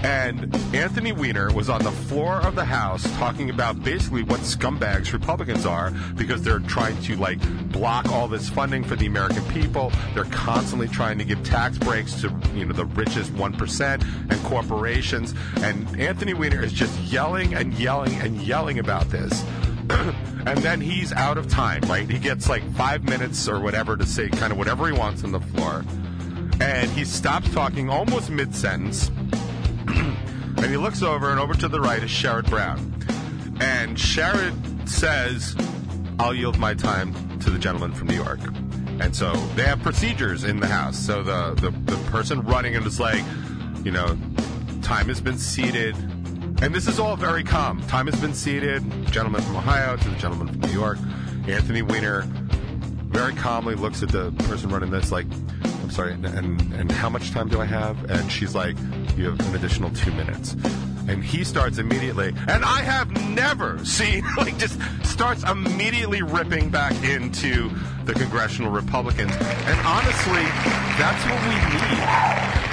[0.03, 5.13] And Anthony Weiner was on the floor of the House talking about basically what scumbags
[5.13, 7.39] Republicans are because they're trying to like
[7.71, 9.93] block all this funding for the American people.
[10.15, 14.43] They're constantly trying to give tax breaks to you know the richest one percent and
[14.45, 15.35] corporations.
[15.59, 19.45] And Anthony Weiner is just yelling and yelling and yelling about this.
[19.91, 22.09] and then he's out of time, right?
[22.09, 25.33] He gets like five minutes or whatever to say kind of whatever he wants on
[25.33, 25.85] the floor.
[26.59, 29.11] And he stops talking almost mid sentence
[30.62, 32.79] and he looks over, and over to the right is Sherrod Brown.
[33.61, 35.57] And Sherrod says,
[36.18, 38.40] I'll yield my time to the gentleman from New York.
[39.01, 40.99] And so they have procedures in the House.
[40.99, 43.25] So the, the, the person running it is like,
[43.83, 44.18] you know,
[44.83, 45.96] time has been ceded.
[46.62, 47.81] And this is all very calm.
[47.87, 48.83] Time has been ceded.
[49.07, 50.99] Gentleman from Ohio to the gentleman from New York.
[51.49, 52.23] Anthony Weiner
[53.09, 55.27] very calmly looks at the person running this like,
[55.90, 58.11] Sorry, and, and, and how much time do I have?
[58.11, 58.76] And she's like,
[59.16, 60.55] you have an additional two minutes.
[61.09, 66.92] And he starts immediately, and I have never seen, like, just starts immediately ripping back
[67.03, 67.70] into
[68.05, 69.33] the congressional Republicans.
[69.33, 70.44] And honestly,
[70.96, 72.69] that's what we need.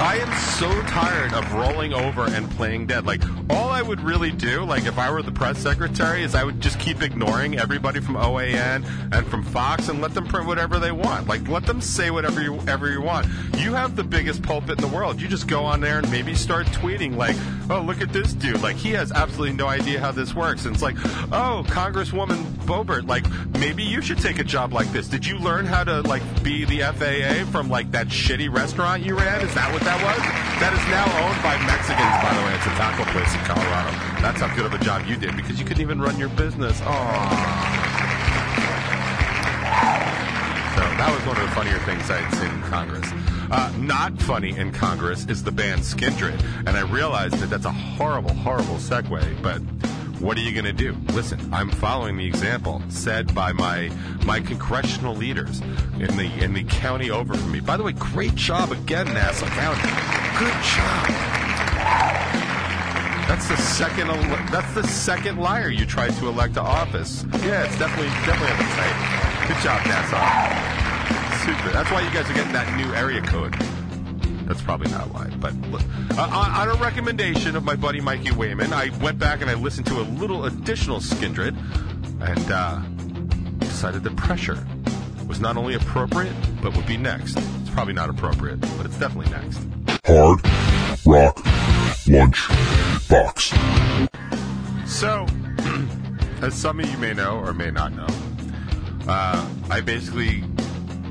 [0.00, 3.04] I am so tired of rolling over and playing dead.
[3.04, 6.42] Like, all I would really do, like, if I were the press secretary, is I
[6.42, 10.78] would just keep ignoring everybody from OAN and from Fox and let them print whatever
[10.78, 11.28] they want.
[11.28, 13.26] Like, let them say whatever you, ever you want.
[13.58, 15.20] You have the biggest pulpit in the world.
[15.20, 17.36] You just go on there and maybe start tweeting, like,
[17.68, 18.62] oh, look at this dude.
[18.62, 20.64] Like, he has absolutely no idea how this works.
[20.64, 20.96] And it's like,
[21.30, 23.26] oh, Congresswoman Boebert, like,
[23.58, 25.08] maybe you should take a job like this.
[25.08, 29.14] Did you learn how to, like, be the FAA from, like, that shitty restaurant you
[29.14, 29.42] ran?
[29.42, 30.22] Is that what that was?
[30.62, 32.54] That is now owned by Mexicans, by the way.
[32.54, 33.90] It's a taco place in Colorado.
[34.22, 36.78] That's how good of a job you did because you couldn't even run your business.
[36.80, 37.90] Aww.
[40.76, 43.08] So that was one of the funnier things I'd seen in Congress.
[43.50, 47.72] Uh, not funny in Congress is the band Skindred, and I realized that that's a
[47.72, 49.60] horrible, horrible segue, but
[50.20, 50.94] what are you going to do?
[51.14, 53.90] Listen, I'm following the example set by my
[54.24, 55.60] my congressional leaders
[55.98, 57.60] in the in the county over from me.
[57.60, 59.80] By the way, great job again, Nassau County.
[60.38, 61.06] Good job.
[63.28, 64.08] That's the second.
[64.50, 67.24] That's the second liar you tried to elect to office.
[67.42, 69.48] Yeah, it's definitely definitely on the tape.
[69.48, 70.70] Good job, Nassau.
[71.44, 71.72] Super.
[71.72, 73.56] That's why you guys are getting that new area code.
[74.50, 75.30] That's probably not why.
[75.38, 75.80] But look,
[76.18, 79.54] uh, on, on a recommendation of my buddy Mikey Wayman, I went back and I
[79.54, 81.56] listened to a little additional Skindred,
[82.20, 82.80] and uh,
[83.60, 84.66] decided that pressure
[85.28, 87.36] was not only appropriate but would be next.
[87.36, 89.60] It's probably not appropriate, but it's definitely next.
[90.04, 90.40] Hard
[91.06, 91.40] Rock
[92.08, 92.48] Lunch
[93.08, 93.54] Box.
[94.84, 95.26] So,
[96.42, 98.08] as some of you may know or may not know,
[99.06, 100.42] uh, I basically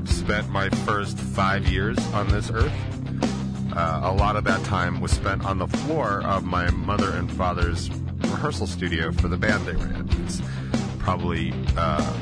[0.04, 2.74] spent my first five years on this earth.
[3.76, 7.32] Uh, a lot of that time was spent on the floor of my mother and
[7.32, 7.90] father's
[8.22, 10.08] rehearsal studio for the band they were in.
[10.24, 10.42] It's
[10.98, 12.14] probably, uh,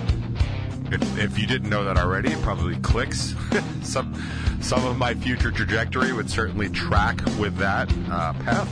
[0.91, 3.36] if, if you didn't know that already, it probably clicks.
[3.81, 4.13] some,
[4.62, 8.71] some of my future trajectory would certainly track with that uh, path.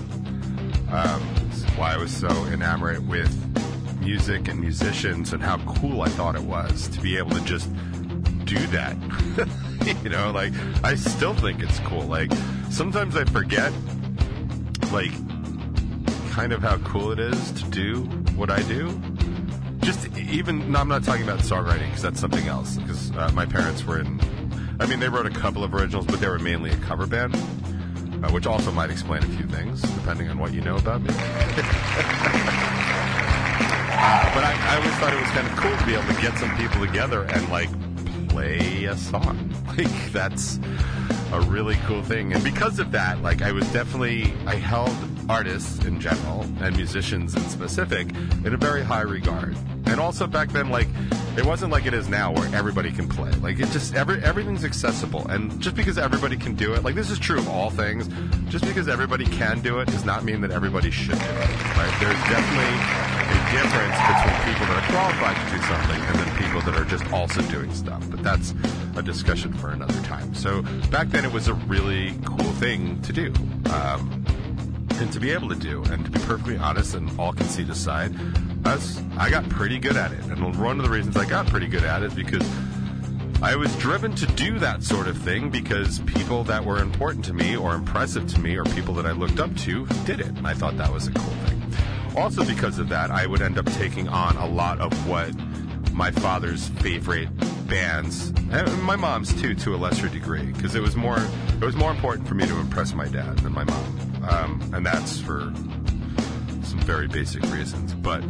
[0.91, 1.35] Um,
[1.77, 3.29] why I was so enamored with
[3.99, 7.69] music and musicians and how cool I thought it was to be able to just
[8.45, 8.95] do that.
[10.03, 10.53] you know, like
[10.83, 12.03] I still think it's cool.
[12.03, 12.31] Like
[12.69, 13.73] sometimes I forget,
[14.91, 15.11] like,
[16.31, 18.03] kind of how cool it is to do
[18.35, 18.99] what I do.
[19.79, 22.77] Just even, no, I'm not talking about songwriting because that's something else.
[22.77, 24.19] Because uh, my parents were in,
[24.79, 27.35] I mean, they wrote a couple of originals, but they were mainly a cover band,
[27.35, 31.09] uh, which also might explain a few things depending on what you know about me.
[34.35, 36.37] But I, I always thought it was kind of cool to be able to get
[36.37, 37.69] some people together and like
[38.35, 39.51] play a song.
[39.75, 40.57] Like that's
[41.33, 42.31] a really cool thing.
[42.31, 44.95] And because of that, like I was definitely I held
[45.27, 48.09] artists in general and musicians in specific
[48.45, 49.57] in a very high regard.
[49.87, 50.87] And also back then, like
[51.35, 53.31] it wasn't like it is now where everybody can play.
[53.31, 55.27] Like it just every everything's accessible.
[55.27, 58.07] And just because everybody can do it, like this is true of all things.
[58.47, 61.75] Just because everybody can do it does not mean that everybody should do it.
[61.75, 61.97] Right?
[61.99, 63.14] There's definitely
[63.51, 67.11] difference between people that are qualified to do something and then people that are just
[67.11, 68.03] also doing stuff.
[68.09, 68.53] But that's
[68.95, 70.33] a discussion for another time.
[70.33, 73.33] So back then it was a really cool thing to do.
[73.71, 74.25] Um,
[74.99, 78.15] and to be able to do, and to be perfectly honest and all conceit aside,
[78.65, 80.23] I, got pretty good at it.
[80.25, 82.49] And one of the reasons I got pretty good at it is because
[83.41, 87.33] I was driven to do that sort of thing because people that were important to
[87.33, 90.27] me or impressive to me or people that I looked up to did it.
[90.27, 91.54] And I thought that was a cool thing.
[92.17, 95.31] Also, because of that, I would end up taking on a lot of what
[95.93, 97.29] my father's favorite
[97.67, 101.19] bands, and my mom's too, to a lesser degree, because it was more
[101.61, 104.85] it was more important for me to impress my dad than my mom, um, and
[104.85, 105.51] that's for
[106.63, 107.93] some very basic reasons.
[107.93, 108.21] But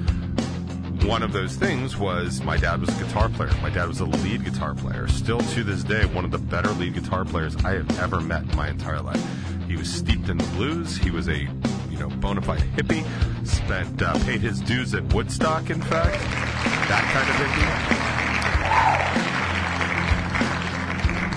[1.06, 3.52] one of those things was my dad was a guitar player.
[3.62, 5.08] My dad was a lead guitar player.
[5.08, 8.44] Still to this day, one of the better lead guitar players I have ever met
[8.44, 9.24] in my entire life.
[9.68, 10.98] He was steeped in the blues.
[10.98, 11.48] He was a
[11.96, 13.06] you know bona fide hippie.
[13.46, 15.70] Spent uh, paid his dues at Woodstock.
[15.70, 16.20] In fact,
[16.90, 17.72] that kind of hippie.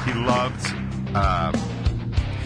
[0.05, 0.75] He loved
[1.15, 1.55] um,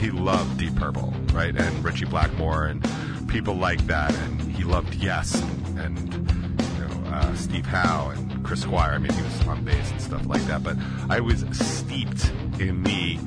[0.00, 2.86] he loved Deep Purple, right, and Ritchie Blackmore and
[3.28, 6.14] people like that, and he loved Yes and, and
[6.60, 8.92] you know uh, Steve Howe and Chris Squire.
[8.92, 10.62] I mean, he was on bass and stuff like that.
[10.62, 10.76] But
[11.08, 13.18] I was steeped in the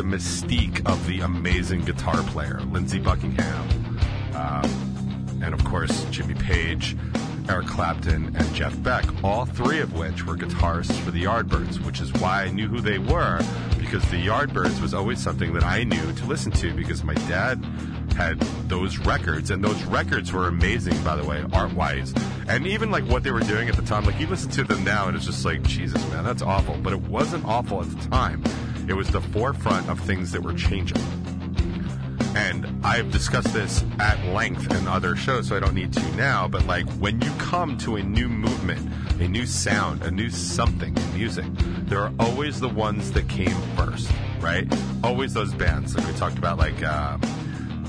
[0.00, 3.98] the mystique of the amazing guitar player, Lindsey Buckingham,
[4.34, 6.96] um, and of course Jimmy Page,
[7.50, 9.04] Eric Clapton, and Jeff Beck.
[9.22, 12.80] All three of which were guitarists for the Yardbirds, which is why I knew who
[12.80, 13.42] they were
[13.78, 17.62] because the Yardbirds was always something that I knew to listen to because my dad
[18.16, 22.14] had those records, and those records were amazing, by the way, art wise.
[22.48, 24.82] And even like what they were doing at the time, like you listen to them
[24.82, 26.76] now, and it's just like, Jesus, man, that's awful.
[26.82, 28.42] But it wasn't awful at the time.
[28.90, 31.00] It was the forefront of things that were changing.
[32.34, 36.48] And I've discussed this at length in other shows, so I don't need to now.
[36.48, 38.80] But like when you come to a new movement,
[39.20, 41.44] a new sound, a new something in music,
[41.84, 44.66] there are always the ones that came first, right?
[45.04, 47.16] Always those bands like we talked about, like uh,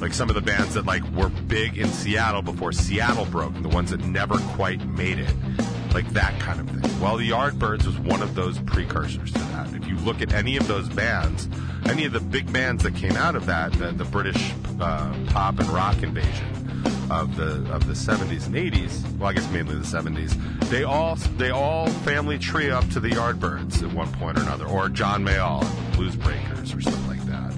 [0.01, 3.65] like some of the bands that like were big in Seattle before Seattle broke, and
[3.65, 5.33] the ones that never quite made it,
[5.93, 7.01] like that kind of thing.
[7.01, 9.73] Well, the Yardbirds was one of those precursors to that.
[9.73, 11.47] If you look at any of those bands,
[11.85, 15.59] any of the big bands that came out of that, the, the British uh, pop
[15.59, 16.47] and rock invasion
[17.09, 21.15] of the of the 70s and 80s, well, I guess mainly the 70s, they all
[21.37, 25.25] they all family tree up to the Yardbirds at one point or another, or John
[25.25, 27.53] Mayall, Blues Breakers, or something like that.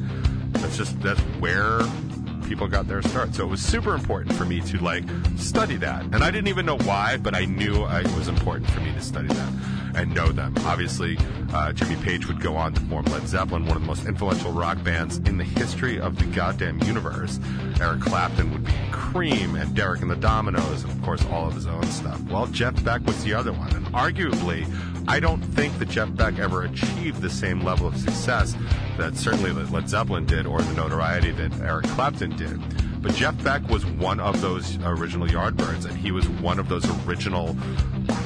[0.53, 1.81] That's just that's where
[2.53, 3.33] people got their start.
[3.33, 5.03] So it was super important for me to like
[5.37, 6.03] study that.
[6.03, 9.01] And I didn't even know why, but I knew it was important for me to
[9.01, 9.53] study that
[9.95, 10.53] and know them.
[10.59, 11.17] Obviously,
[11.51, 14.51] uh, Jimmy Page would go on to form Led Zeppelin, one of the most influential
[14.51, 17.39] rock bands in the history of the goddamn universe.
[17.81, 21.55] Eric Clapton would be Cream and Derek and the Dominos, and of course all of
[21.55, 22.21] his own stuff.
[22.29, 24.67] Well, Jeff Beck was the other one, and arguably,
[25.07, 28.55] I don't think that Jeff Beck ever achieved the same level of success
[28.97, 32.59] that certainly Led Zeppelin did, or the notoriety that Eric Clapton did.
[33.01, 36.85] But Jeff Beck was one of those original Yardbirds, and he was one of those
[37.05, 37.55] original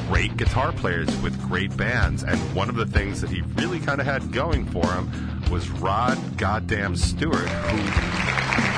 [0.08, 2.24] great guitar players with great bands.
[2.24, 5.10] And one of the things that he really kind of had going for him
[5.50, 7.78] was Rod Goddamn Stewart, who,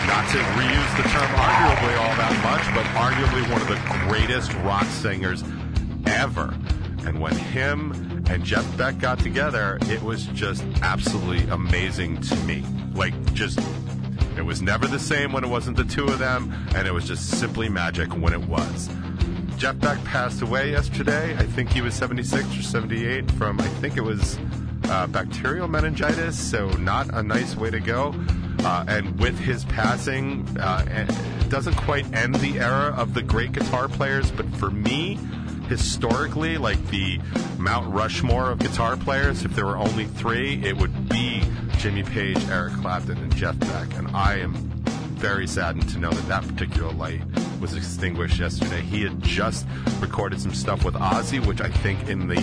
[0.07, 4.53] not to reuse the term arguably all that much, but arguably one of the greatest
[4.63, 5.43] rock singers
[6.05, 6.55] ever.
[7.05, 12.63] And when him and Jeff Beck got together, it was just absolutely amazing to me.
[12.93, 13.59] Like, just
[14.37, 17.05] it was never the same when it wasn't the two of them, and it was
[17.05, 18.89] just simply magic when it was.
[19.57, 21.35] Jeff Beck passed away yesterday.
[21.37, 24.39] I think he was 76 or 78 from, I think it was
[24.85, 28.15] uh, bacterial meningitis, so not a nice way to go.
[28.59, 33.51] Uh, and with his passing, uh, it doesn't quite end the era of the great
[33.51, 35.19] guitar players, but for me,
[35.69, 37.19] historically, like the
[37.57, 41.43] Mount Rushmore of guitar players, if there were only three, it would be
[41.77, 43.93] Jimmy Page, Eric Clapton, and Jeff Beck.
[43.95, 44.53] And I am
[45.15, 47.21] very saddened to know that that particular light
[47.61, 48.81] was extinguished yesterday.
[48.81, 49.67] He had just
[49.99, 52.41] recorded some stuff with Ozzy, which I think in the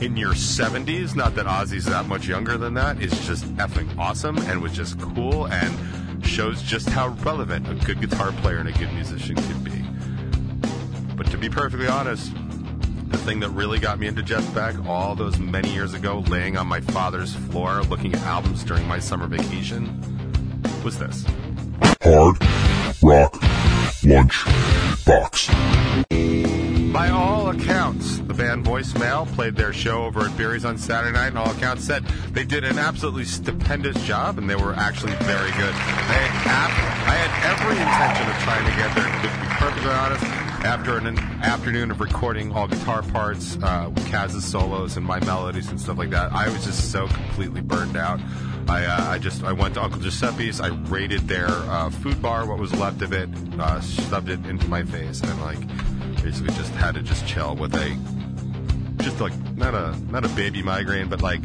[0.00, 4.38] in your 70s, not that Ozzy's that much younger than that, is just effing awesome
[4.38, 8.72] and was just cool and shows just how relevant a good guitar player and a
[8.72, 11.14] good musician can be.
[11.16, 12.32] But to be perfectly honest,
[13.08, 16.56] the thing that really got me into Jeff Beck all those many years ago, laying
[16.56, 20.00] on my father's floor looking at albums during my summer vacation,
[20.84, 21.24] was this.
[22.02, 22.36] Hard
[23.02, 23.34] Rock
[24.04, 24.44] Lunch
[25.04, 25.48] Box.
[26.92, 31.28] By all accounts, the band Voicemail played their show over at Beery's on Saturday night,
[31.28, 35.50] and all accounts said they did an absolutely stupendous job, and they were actually very
[35.52, 35.74] good.
[35.74, 36.70] Had,
[37.06, 40.47] I had every intention of trying to get there, to be perfectly honest.
[40.64, 45.70] After an afternoon of recording all guitar parts, uh, with Kaz's solos and my melodies
[45.70, 48.20] and stuff like that, I was just so completely burned out.
[48.68, 50.60] I, uh, I just I went to Uncle Giuseppe's.
[50.60, 54.66] I raided their uh, food bar, what was left of it, uh, shoved it into
[54.68, 55.60] my face, and like
[56.22, 57.96] basically just had to just chill with a
[59.02, 61.40] just like not a not a baby migraine, but like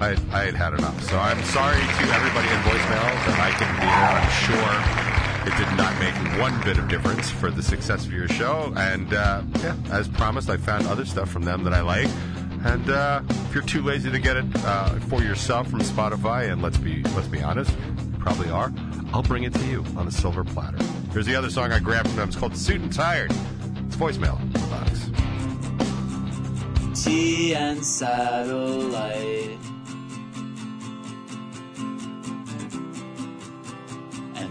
[0.00, 1.02] I I had had enough.
[1.10, 4.14] So I'm sorry to everybody in voicemail that I couldn't be there.
[4.16, 5.11] I'm sure
[5.44, 8.72] It did not make one bit of difference for the success of your show.
[8.76, 12.08] And uh, yeah, as promised, I found other stuff from them that I like.
[12.64, 16.62] And uh, if you're too lazy to get it uh, for yourself from Spotify, and
[16.62, 18.72] let's be let's be honest, you probably are,
[19.12, 20.78] I'll bring it to you on a silver platter.
[21.12, 22.28] Here's the other song I grabbed from them.
[22.28, 23.32] It's called "Suit and Tired."
[23.86, 25.10] It's voicemail in the box.
[27.04, 29.71] Tea and satellite.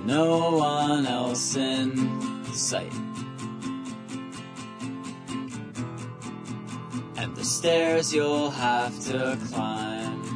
[0.06, 1.96] No one else in
[2.54, 2.92] sight.
[7.18, 10.31] And the stairs you'll have to climb.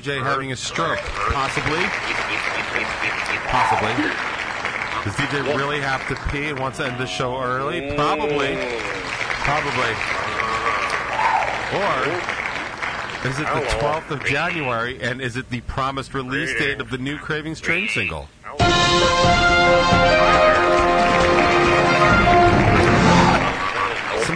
[0.00, 0.98] DJ having a stroke?
[0.98, 1.82] Possibly.
[3.50, 3.92] Possibly.
[5.04, 7.94] Does DJ really have to pee and wants to end the show early?
[7.94, 8.56] Probably.
[9.44, 9.92] Probably.
[11.76, 16.88] Or is it the 12th of January and is it the promised release date of
[16.88, 18.28] the new Craving Strange single?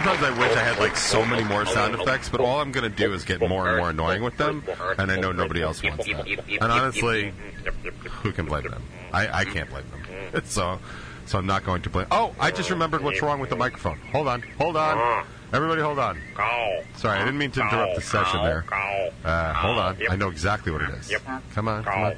[0.05, 2.83] Sometimes I wish I had like so many more sound effects, but all I'm going
[2.83, 4.63] to do is get more and more annoying with them,
[4.99, 6.27] and I know nobody else wants that.
[6.27, 7.33] And honestly,
[8.21, 8.83] who can blame them?
[9.11, 10.43] I, I can't blame them.
[10.45, 10.79] So,
[11.25, 12.05] so I'm not going to blame.
[12.11, 13.97] Oh, I just remembered what's wrong with the microphone.
[14.11, 15.25] Hold on, hold on.
[15.51, 16.19] Everybody, hold on.
[16.97, 18.63] Sorry, I didn't mean to interrupt the session there.
[19.23, 21.11] Uh, hold on, I know exactly what it is.
[21.55, 22.15] Come on, come on.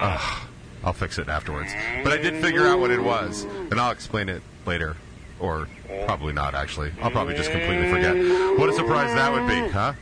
[0.00, 0.40] Ugh,
[0.84, 1.72] I'll fix it afterwards.
[2.04, 4.94] But I did figure out what it was, and I'll explain it later
[5.40, 5.68] or
[6.06, 6.54] probably not.
[6.54, 8.14] Actually, I'll probably just completely forget.
[8.58, 9.94] What a surprise that would be, huh?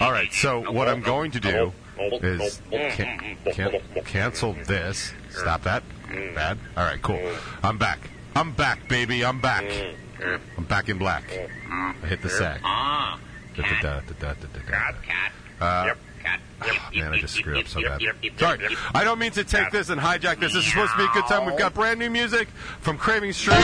[0.00, 0.32] All right.
[0.32, 5.12] So what I'm going to do is can, can, cancel this.
[5.30, 5.82] Stop that.
[6.34, 6.58] Bad.
[6.76, 7.00] All right.
[7.02, 7.20] Cool.
[7.62, 8.10] I'm back.
[8.34, 9.24] I'm back, baby.
[9.24, 9.64] I'm back.
[10.56, 11.24] I'm back in black.
[11.70, 12.60] I hit the sack.
[12.64, 13.18] Ah.
[13.56, 14.70] Da, da, da, da, da, da, da.
[14.70, 15.32] Cat, cat.
[15.60, 16.40] Uh, yep, cat.
[16.92, 18.00] Yep, Man, I just screwed up so bad.
[18.00, 18.78] yep, yep, Sorry, yep, yep.
[18.94, 20.52] I don't mean to take this and hijack this.
[20.52, 21.44] This is supposed to be a good time.
[21.46, 22.48] We've got brand new music
[22.80, 23.62] from Craving Strange.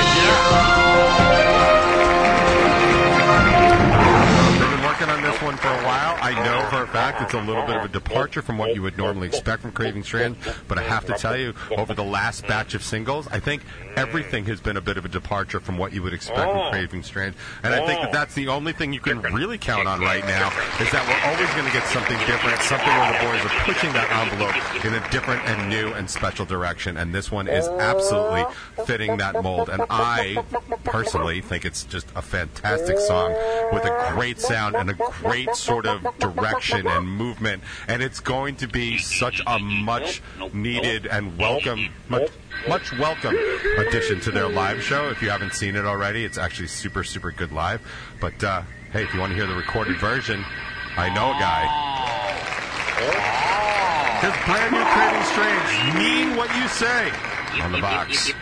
[4.98, 6.18] Working on this one for a while.
[6.20, 8.82] I know for a fact it's a little bit of a departure from what you
[8.82, 10.36] would normally expect from Craving Strange,
[10.66, 13.62] but I have to tell you, over the last batch of singles, I think
[13.94, 17.04] everything has been a bit of a departure from what you would expect from Craving
[17.04, 17.36] Strange.
[17.62, 20.48] And I think that that's the only thing you can really count on right now
[20.80, 23.92] is that we're always going to get something different, something where the boys are pushing
[23.92, 26.96] that envelope in a different and new and special direction.
[26.96, 28.46] And this one is absolutely
[28.84, 29.68] fitting that mold.
[29.68, 30.44] And I
[30.82, 33.30] personally think it's just a fantastic song
[33.72, 37.62] with a great sound and a great sort of direction and movement.
[37.86, 40.22] And it's going to be such a much
[40.52, 42.30] needed and welcome, much,
[42.68, 43.36] much welcome
[43.78, 45.08] addition to their live show.
[45.08, 47.80] If you haven't seen it already, it's actually super, super good live.
[48.20, 48.62] But uh,
[48.92, 50.44] hey, if you want to hear the recorded version,
[50.96, 51.98] I know a guy.
[54.18, 57.10] His brand new Craving Strange, Mean What You Say,
[57.62, 58.32] on the box.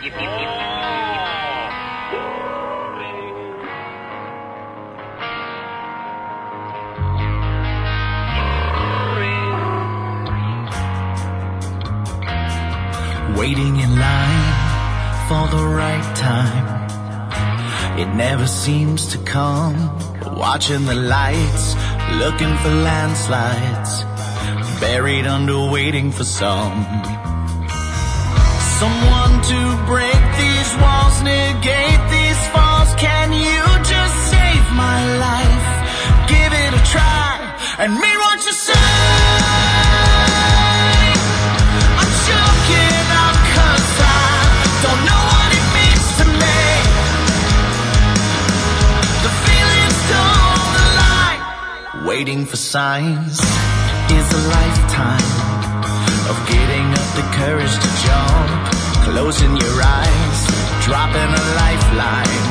[13.47, 14.55] Waiting in line
[15.29, 16.65] for the right time.
[17.97, 19.75] It never seems to come.
[20.35, 21.65] Watching the lights,
[22.21, 24.03] looking for landslides.
[24.81, 26.83] Buried under waiting for some.
[28.79, 32.89] Someone to break these walls, negate these falls.
[32.95, 35.67] Can you just save my life?
[36.27, 37.36] Give it a try
[52.07, 55.29] Waiting for signs is a lifetime
[56.29, 58.73] of getting up the courage to jump,
[59.03, 60.39] closing your eyes,
[60.83, 62.46] dropping a lifeline.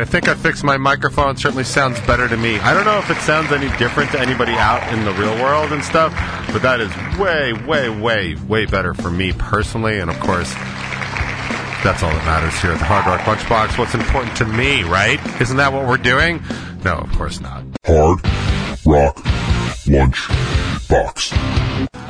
[0.00, 1.34] I think I fixed my microphone.
[1.34, 2.58] It Certainly sounds better to me.
[2.60, 5.72] I don't know if it sounds any different to anybody out in the real world
[5.72, 6.12] and stuff,
[6.52, 9.98] but that is way, way, way, way better for me personally.
[9.98, 10.52] And of course,
[11.82, 13.78] that's all that matters here at the Hard Rock Lunchbox.
[13.78, 15.18] What's important to me, right?
[15.40, 16.42] Isn't that what we're doing?
[16.84, 17.64] No, of course not.
[17.84, 18.20] Hard
[18.86, 19.16] Rock
[19.86, 21.36] Lunchbox.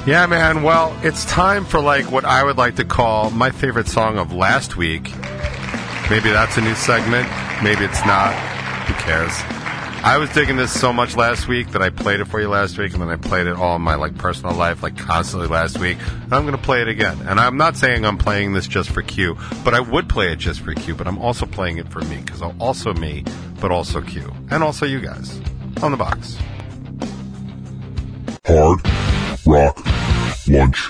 [0.06, 0.62] Yeah, man.
[0.62, 4.32] Well, it's time for like what I would like to call my favorite song of
[4.32, 5.12] last week.
[6.10, 7.28] Maybe that's a new segment.
[7.62, 8.34] Maybe it's not.
[8.88, 9.32] Who cares?
[10.02, 12.78] I was digging this so much last week that I played it for you last
[12.78, 15.78] week, and then I played it all in my like personal life, like constantly last
[15.78, 15.98] week.
[16.24, 17.16] And I'm going to play it again.
[17.28, 20.40] And I'm not saying I'm playing this just for Q, but I would play it
[20.40, 20.96] just for Q.
[20.96, 23.24] But I'm also playing it for me because I'm also me,
[23.60, 25.40] but also Q, and also you guys
[25.80, 26.36] on the box.
[28.46, 28.80] Hard
[29.46, 29.80] Rock
[30.48, 30.88] Lunch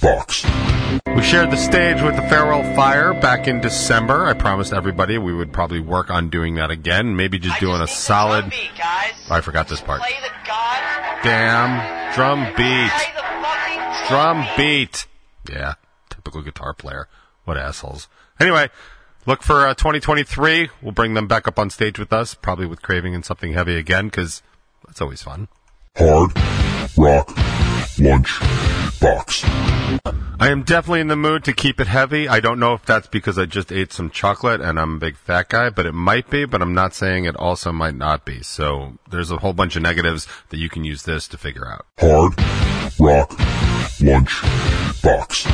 [0.00, 0.71] Box.
[1.14, 4.24] We shared the stage with the Farewell Fire back in December.
[4.26, 7.16] I promised everybody we would probably work on doing that again.
[7.16, 8.50] Maybe just doing a solid.
[8.50, 9.12] Beat, guys.
[9.30, 10.00] I forgot this part.
[10.00, 10.32] Play the.
[11.22, 12.90] Damn drum beat.
[12.90, 15.06] Play the fucking Drum beat.
[15.48, 15.74] Yeah,
[16.10, 17.06] typical guitar player.
[17.44, 18.08] What assholes.
[18.40, 18.70] Anyway,
[19.24, 20.70] look for uh, 2023.
[20.80, 23.76] We'll bring them back up on stage with us, probably with Craving and something heavy
[23.76, 24.42] again, because
[24.86, 25.46] that's always fun.
[25.96, 26.32] Hard
[26.96, 27.61] Rock
[27.98, 28.40] Lunch
[29.00, 29.44] Box.
[29.44, 32.26] I am definitely in the mood to keep it heavy.
[32.26, 35.16] I don't know if that's because I just ate some chocolate and I'm a big
[35.16, 38.42] fat guy, but it might be, but I'm not saying it also might not be.
[38.42, 41.86] So there's a whole bunch of negatives that you can use this to figure out.
[41.98, 42.32] Hard
[42.98, 43.38] Rock
[44.00, 44.42] Lunch
[45.02, 45.46] Box.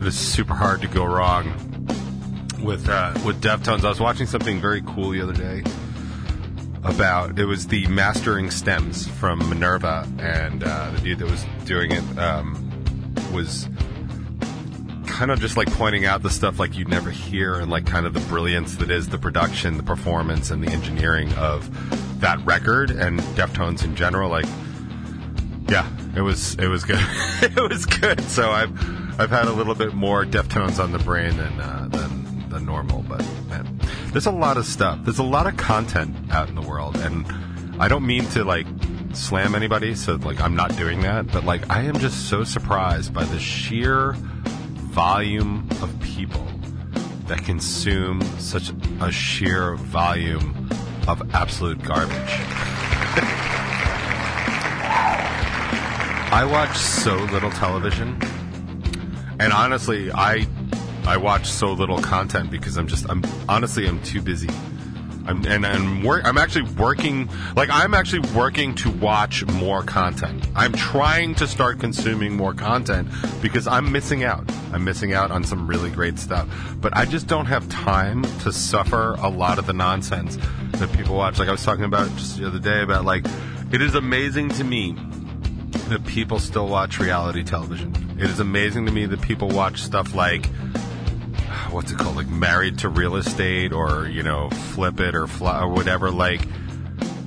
[0.00, 1.46] It is super hard to go wrong
[2.62, 3.84] with uh, with Deftones.
[3.84, 5.62] I was watching something very cool the other day
[6.84, 11.92] about it was the mastering stems from Minerva, and uh, the dude that was doing
[11.92, 12.56] it um,
[13.32, 13.68] was
[15.06, 18.06] kind of just like pointing out the stuff like you'd never hear and like kind
[18.06, 21.68] of the brilliance that is the production, the performance, and the engineering of
[22.20, 24.30] that record and Deftones in general.
[24.30, 24.46] Like,
[25.68, 27.00] yeah, it was it was good.
[27.42, 28.22] it was good.
[28.22, 32.39] So I've I've had a little bit more Deftones on the brain than uh, than
[32.50, 33.80] than normal, but man,
[34.12, 34.98] there's a lot of stuff.
[35.04, 37.24] There's a lot of content out in the world, and
[37.80, 38.66] I don't mean to like
[39.12, 39.94] slam anybody.
[39.94, 43.38] So like I'm not doing that, but like I am just so surprised by the
[43.38, 44.12] sheer
[44.92, 46.46] volume of people
[47.26, 50.68] that consume such a sheer volume
[51.06, 52.34] of absolute garbage.
[56.32, 58.20] I watch so little television,
[59.40, 60.46] and honestly, I
[61.06, 64.48] I watch so little content because I'm just I'm honestly I'm too busy.
[65.26, 70.46] I'm and I'm work I'm actually working like I'm actually working to watch more content.
[70.54, 73.08] I'm trying to start consuming more content
[73.42, 74.50] because I'm missing out.
[74.72, 76.48] I'm missing out on some really great stuff.
[76.80, 80.38] But I just don't have time to suffer a lot of the nonsense
[80.72, 81.38] that people watch.
[81.38, 83.24] Like I was talking about just the other day about like
[83.72, 84.96] it is amazing to me
[85.88, 87.94] that people still watch reality television.
[88.18, 90.46] It is amazing to me that people watch stuff like
[91.70, 95.60] what's it called, like Married to Real Estate, or you know, Flip It, or Fly,
[95.62, 96.10] or whatever.
[96.10, 96.42] Like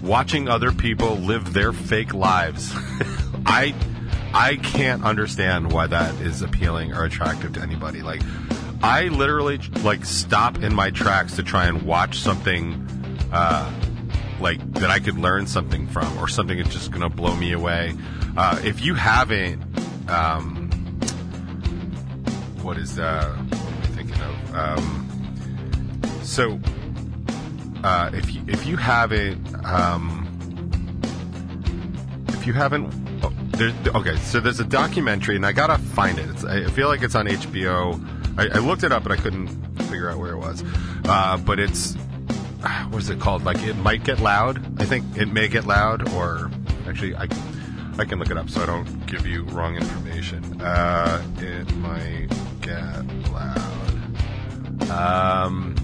[0.02, 2.72] watching other people live their fake lives.
[3.46, 3.74] I
[4.34, 8.02] I can't understand why that is appealing or attractive to anybody.
[8.02, 8.22] Like
[8.82, 12.88] I literally like stop in my tracks to try and watch something.
[13.32, 13.72] Uh,
[14.40, 17.96] like that I could learn something from, or something that's just gonna blow me away.
[18.36, 19.62] Uh, if you haven't,
[20.10, 20.72] um,
[22.64, 24.56] what is uh, what am I thinking of?
[24.56, 26.60] Um, so,
[27.84, 31.02] uh, if you if you haven't, um,
[32.30, 32.92] if you haven't,
[33.24, 36.28] oh, there, okay, so there's a documentary, and I gotta find it.
[36.30, 38.04] It's, I feel like it's on HBO.
[38.40, 39.48] I, I looked it up, but I couldn't
[39.84, 40.64] figure out where it was.
[41.06, 41.94] Uh, but it's
[42.90, 43.44] what is it called?
[43.44, 44.82] Like it might get loud.
[44.82, 46.50] I think it may get loud, or
[46.88, 47.28] actually, I
[47.98, 50.62] I can look it up so I don't give you wrong information.
[50.62, 52.28] Uh, it might
[52.62, 54.90] get loud.
[54.90, 55.76] Um.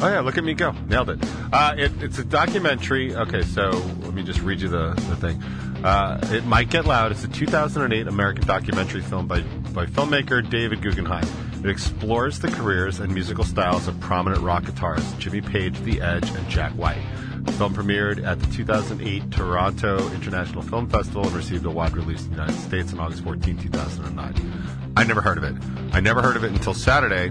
[0.00, 0.70] Oh yeah, look at me go!
[0.86, 1.18] Nailed it.
[1.52, 3.14] Uh, it it's a documentary.
[3.14, 5.42] Okay, so let me just read you the the thing.
[5.84, 7.12] Uh, it might get loud.
[7.12, 9.40] It's a 2008 American documentary film by
[9.72, 11.26] by filmmaker David Guggenheim.
[11.64, 16.30] It explores the careers and musical styles of prominent rock guitarists Jimmy Page, The Edge,
[16.30, 17.02] and Jack White.
[17.44, 22.22] The film premiered at the 2008 Toronto International Film Festival and received a wide release
[22.22, 24.92] in the United States on August 14, 2009.
[24.96, 25.54] I never heard of it.
[25.92, 27.30] I never heard of it until Saturday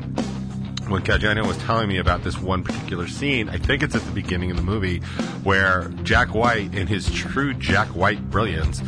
[0.90, 4.12] when Caggiano was telling me about this one particular scene, I think it's at the
[4.12, 5.00] beginning of the movie,
[5.44, 8.80] where Jack White, in his true Jack White brilliance,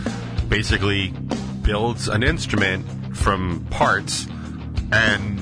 [0.48, 1.10] basically
[1.62, 2.86] builds an instrument
[3.18, 4.28] from parts
[4.92, 5.38] and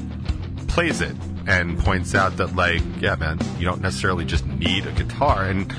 [0.67, 1.15] plays it
[1.47, 5.45] and points out that, like, yeah, man, you don't necessarily just need a guitar.
[5.45, 5.73] And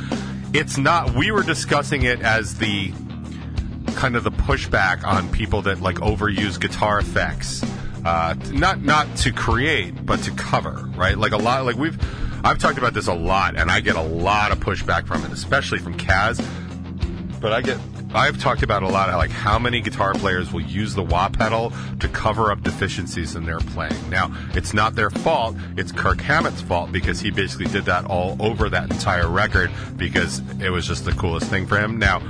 [0.53, 2.93] it's not, we were discussing it as the
[3.95, 7.65] kind of the pushback on people that like overuse guitar effects.
[8.05, 11.19] Uh, not not to create, but to cover, right?
[11.19, 11.99] Like a lot, like we've,
[12.45, 15.33] I've talked about this a lot, and I get a lot of pushback from it,
[15.33, 16.43] especially from Kaz.
[17.41, 17.79] But I get,
[18.15, 21.73] I've talked about a lot, like how many guitar players will use the wah pedal
[22.01, 24.09] to cover up deficiencies in their playing.
[24.09, 28.37] Now, it's not their fault; it's Kirk Hammett's fault because he basically did that all
[28.41, 31.99] over that entire record because it was just the coolest thing for him.
[31.99, 32.21] Now,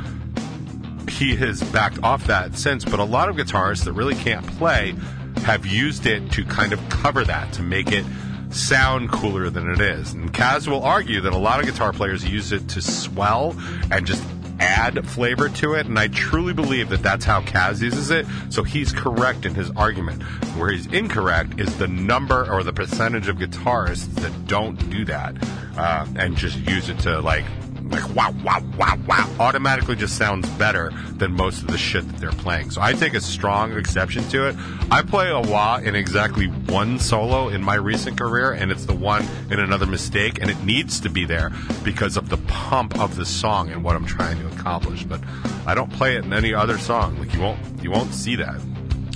[1.08, 4.94] he has backed off that since, but a lot of guitarists that really can't play
[5.38, 8.04] have used it to kind of cover that, to make it
[8.50, 10.12] sound cooler than it is.
[10.12, 13.54] And Kaz will argue that a lot of guitar players use it to swell
[13.90, 14.22] and just
[14.60, 18.26] add flavor to it, and I truly believe that that's how Kaz uses it.
[18.50, 20.22] So he's correct in his argument.
[20.56, 25.36] Where he's incorrect is the number or the percentage of guitarists that don't do that
[25.76, 27.44] uh, and just use it to like
[27.90, 32.18] like wow, wow, wow, wow, automatically just sounds better than most of the shit that
[32.18, 32.70] they're playing.
[32.70, 34.56] So I take a strong exception to it.
[34.90, 38.94] I play a wah in exactly one solo in my recent career, and it's the
[38.94, 41.50] one in another mistake, and it needs to be there
[41.82, 45.04] because of the pump of the song and what I'm trying to accomplish.
[45.04, 45.20] But
[45.66, 47.18] I don't play it in any other song.
[47.18, 48.60] Like you won't, you won't see that.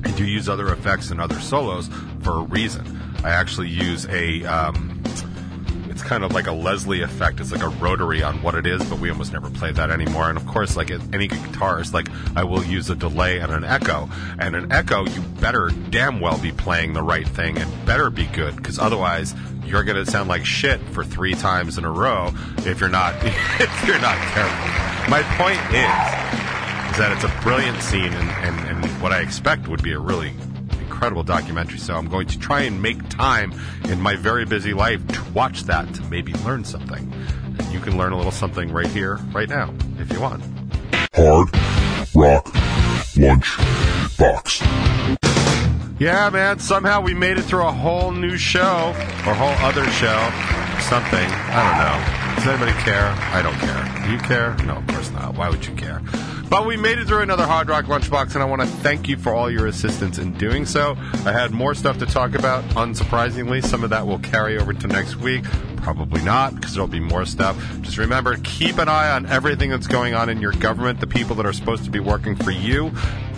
[0.05, 1.89] I do use other effects in other solos
[2.23, 3.01] for a reason.
[3.23, 4.45] I actually use a.
[4.45, 5.03] Um,
[6.03, 7.39] it's kind of like a Leslie effect.
[7.39, 10.29] It's like a rotary on what it is, but we almost never play that anymore.
[10.29, 14.09] And of course, like any guitarist, like I will use a delay and an echo.
[14.39, 18.27] And an echo, you better damn well be playing the right thing and better be
[18.27, 19.33] good, because otherwise
[19.65, 23.15] you're going to sound like shit for three times in a row if you're not
[23.25, 25.09] if you're not careful.
[25.09, 29.69] My point is, is that it's a brilliant scene, and, and, and what I expect
[29.69, 30.33] would be a really
[31.03, 31.79] incredible documentary.
[31.79, 33.53] So I'm going to try and make time
[33.87, 37.13] in my very busy life to watch that to maybe learn something.
[37.59, 40.45] And you can learn a little something right here, right now, if you want.
[41.13, 41.49] Hard
[42.15, 42.55] Rock
[43.17, 43.57] Lunch
[44.17, 44.63] Box.
[45.99, 46.61] Yeah, man.
[46.61, 48.95] Somehow we made it through a whole new show
[49.27, 50.31] or whole other show.
[50.89, 51.27] Something.
[51.51, 52.35] I don't know.
[52.37, 53.09] Does anybody care?
[53.09, 54.07] I don't care.
[54.07, 54.55] Do you care?
[54.65, 55.35] No, of course not.
[55.35, 56.01] Why would you care?
[56.49, 59.17] But we made it through another Hard Rock Lunchbox, and I want to thank you
[59.17, 60.97] for all your assistance in doing so.
[61.25, 63.65] I had more stuff to talk about, unsurprisingly.
[63.65, 65.45] Some of that will carry over to next week.
[65.79, 67.57] Probably not, because there'll be more stuff.
[67.81, 71.35] Just remember, keep an eye on everything that's going on in your government, the people
[71.37, 72.93] that are supposed to be working for you.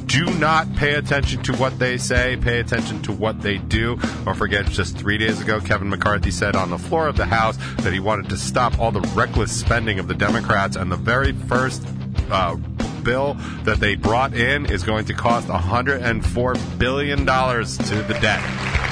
[0.06, 2.36] Do not pay attention to what they say.
[2.36, 3.96] Pay attention to what they do.
[4.24, 7.56] Don't forget, just three days ago, Kevin McCarthy said on the floor of the House
[7.78, 10.76] that he wanted to stop all the reckless spending of the Democrats.
[10.76, 11.86] And the very first
[12.30, 12.56] uh,
[13.04, 18.83] bill that they brought in is going to cost 104 billion dollars to the debt.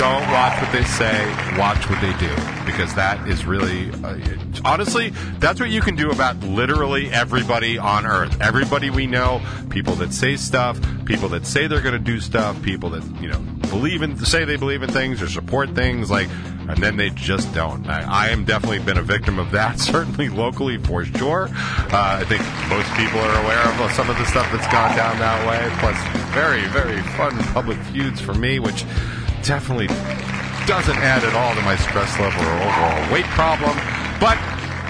[0.00, 1.26] Don't watch what they say,
[1.58, 2.34] watch what they do.
[2.64, 4.18] Because that is really, uh,
[4.64, 8.40] honestly, that's what you can do about literally everybody on earth.
[8.40, 12.62] Everybody we know, people that say stuff, people that say they're going to do stuff,
[12.62, 16.30] people that, you know, believe in, say they believe in things or support things, like,
[16.30, 17.86] and then they just don't.
[17.86, 21.50] I, I am definitely been a victim of that, certainly locally for sure.
[21.52, 22.40] Uh, I think
[22.70, 25.68] most people are aware of some of the stuff that's gone down that way.
[25.78, 28.86] Plus, very, very fun public feuds for me, which
[29.42, 29.88] definitely
[30.66, 33.76] doesn't add at all to my stress level or overall weight problem.
[34.20, 34.38] But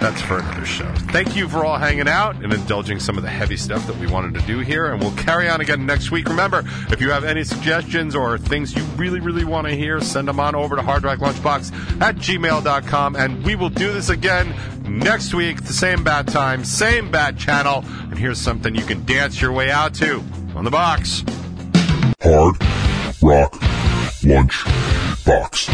[0.01, 0.91] that's for another show.
[1.13, 4.07] Thank you for all hanging out and indulging some of the heavy stuff that we
[4.07, 4.93] wanted to do here.
[4.93, 6.27] And we'll carry on again next week.
[6.29, 10.27] Remember, if you have any suggestions or things you really, really want to hear, send
[10.27, 13.17] them on over to hardrocklunchbox at gmail.com.
[13.17, 14.55] And we will do this again
[14.89, 17.85] next week, the same bad time, same bad channel.
[17.87, 20.25] And here's something you can dance your way out to
[20.55, 21.25] on the box.
[22.23, 22.57] Hard
[23.23, 23.70] Rock
[24.23, 24.65] Lunch
[25.25, 25.71] Box.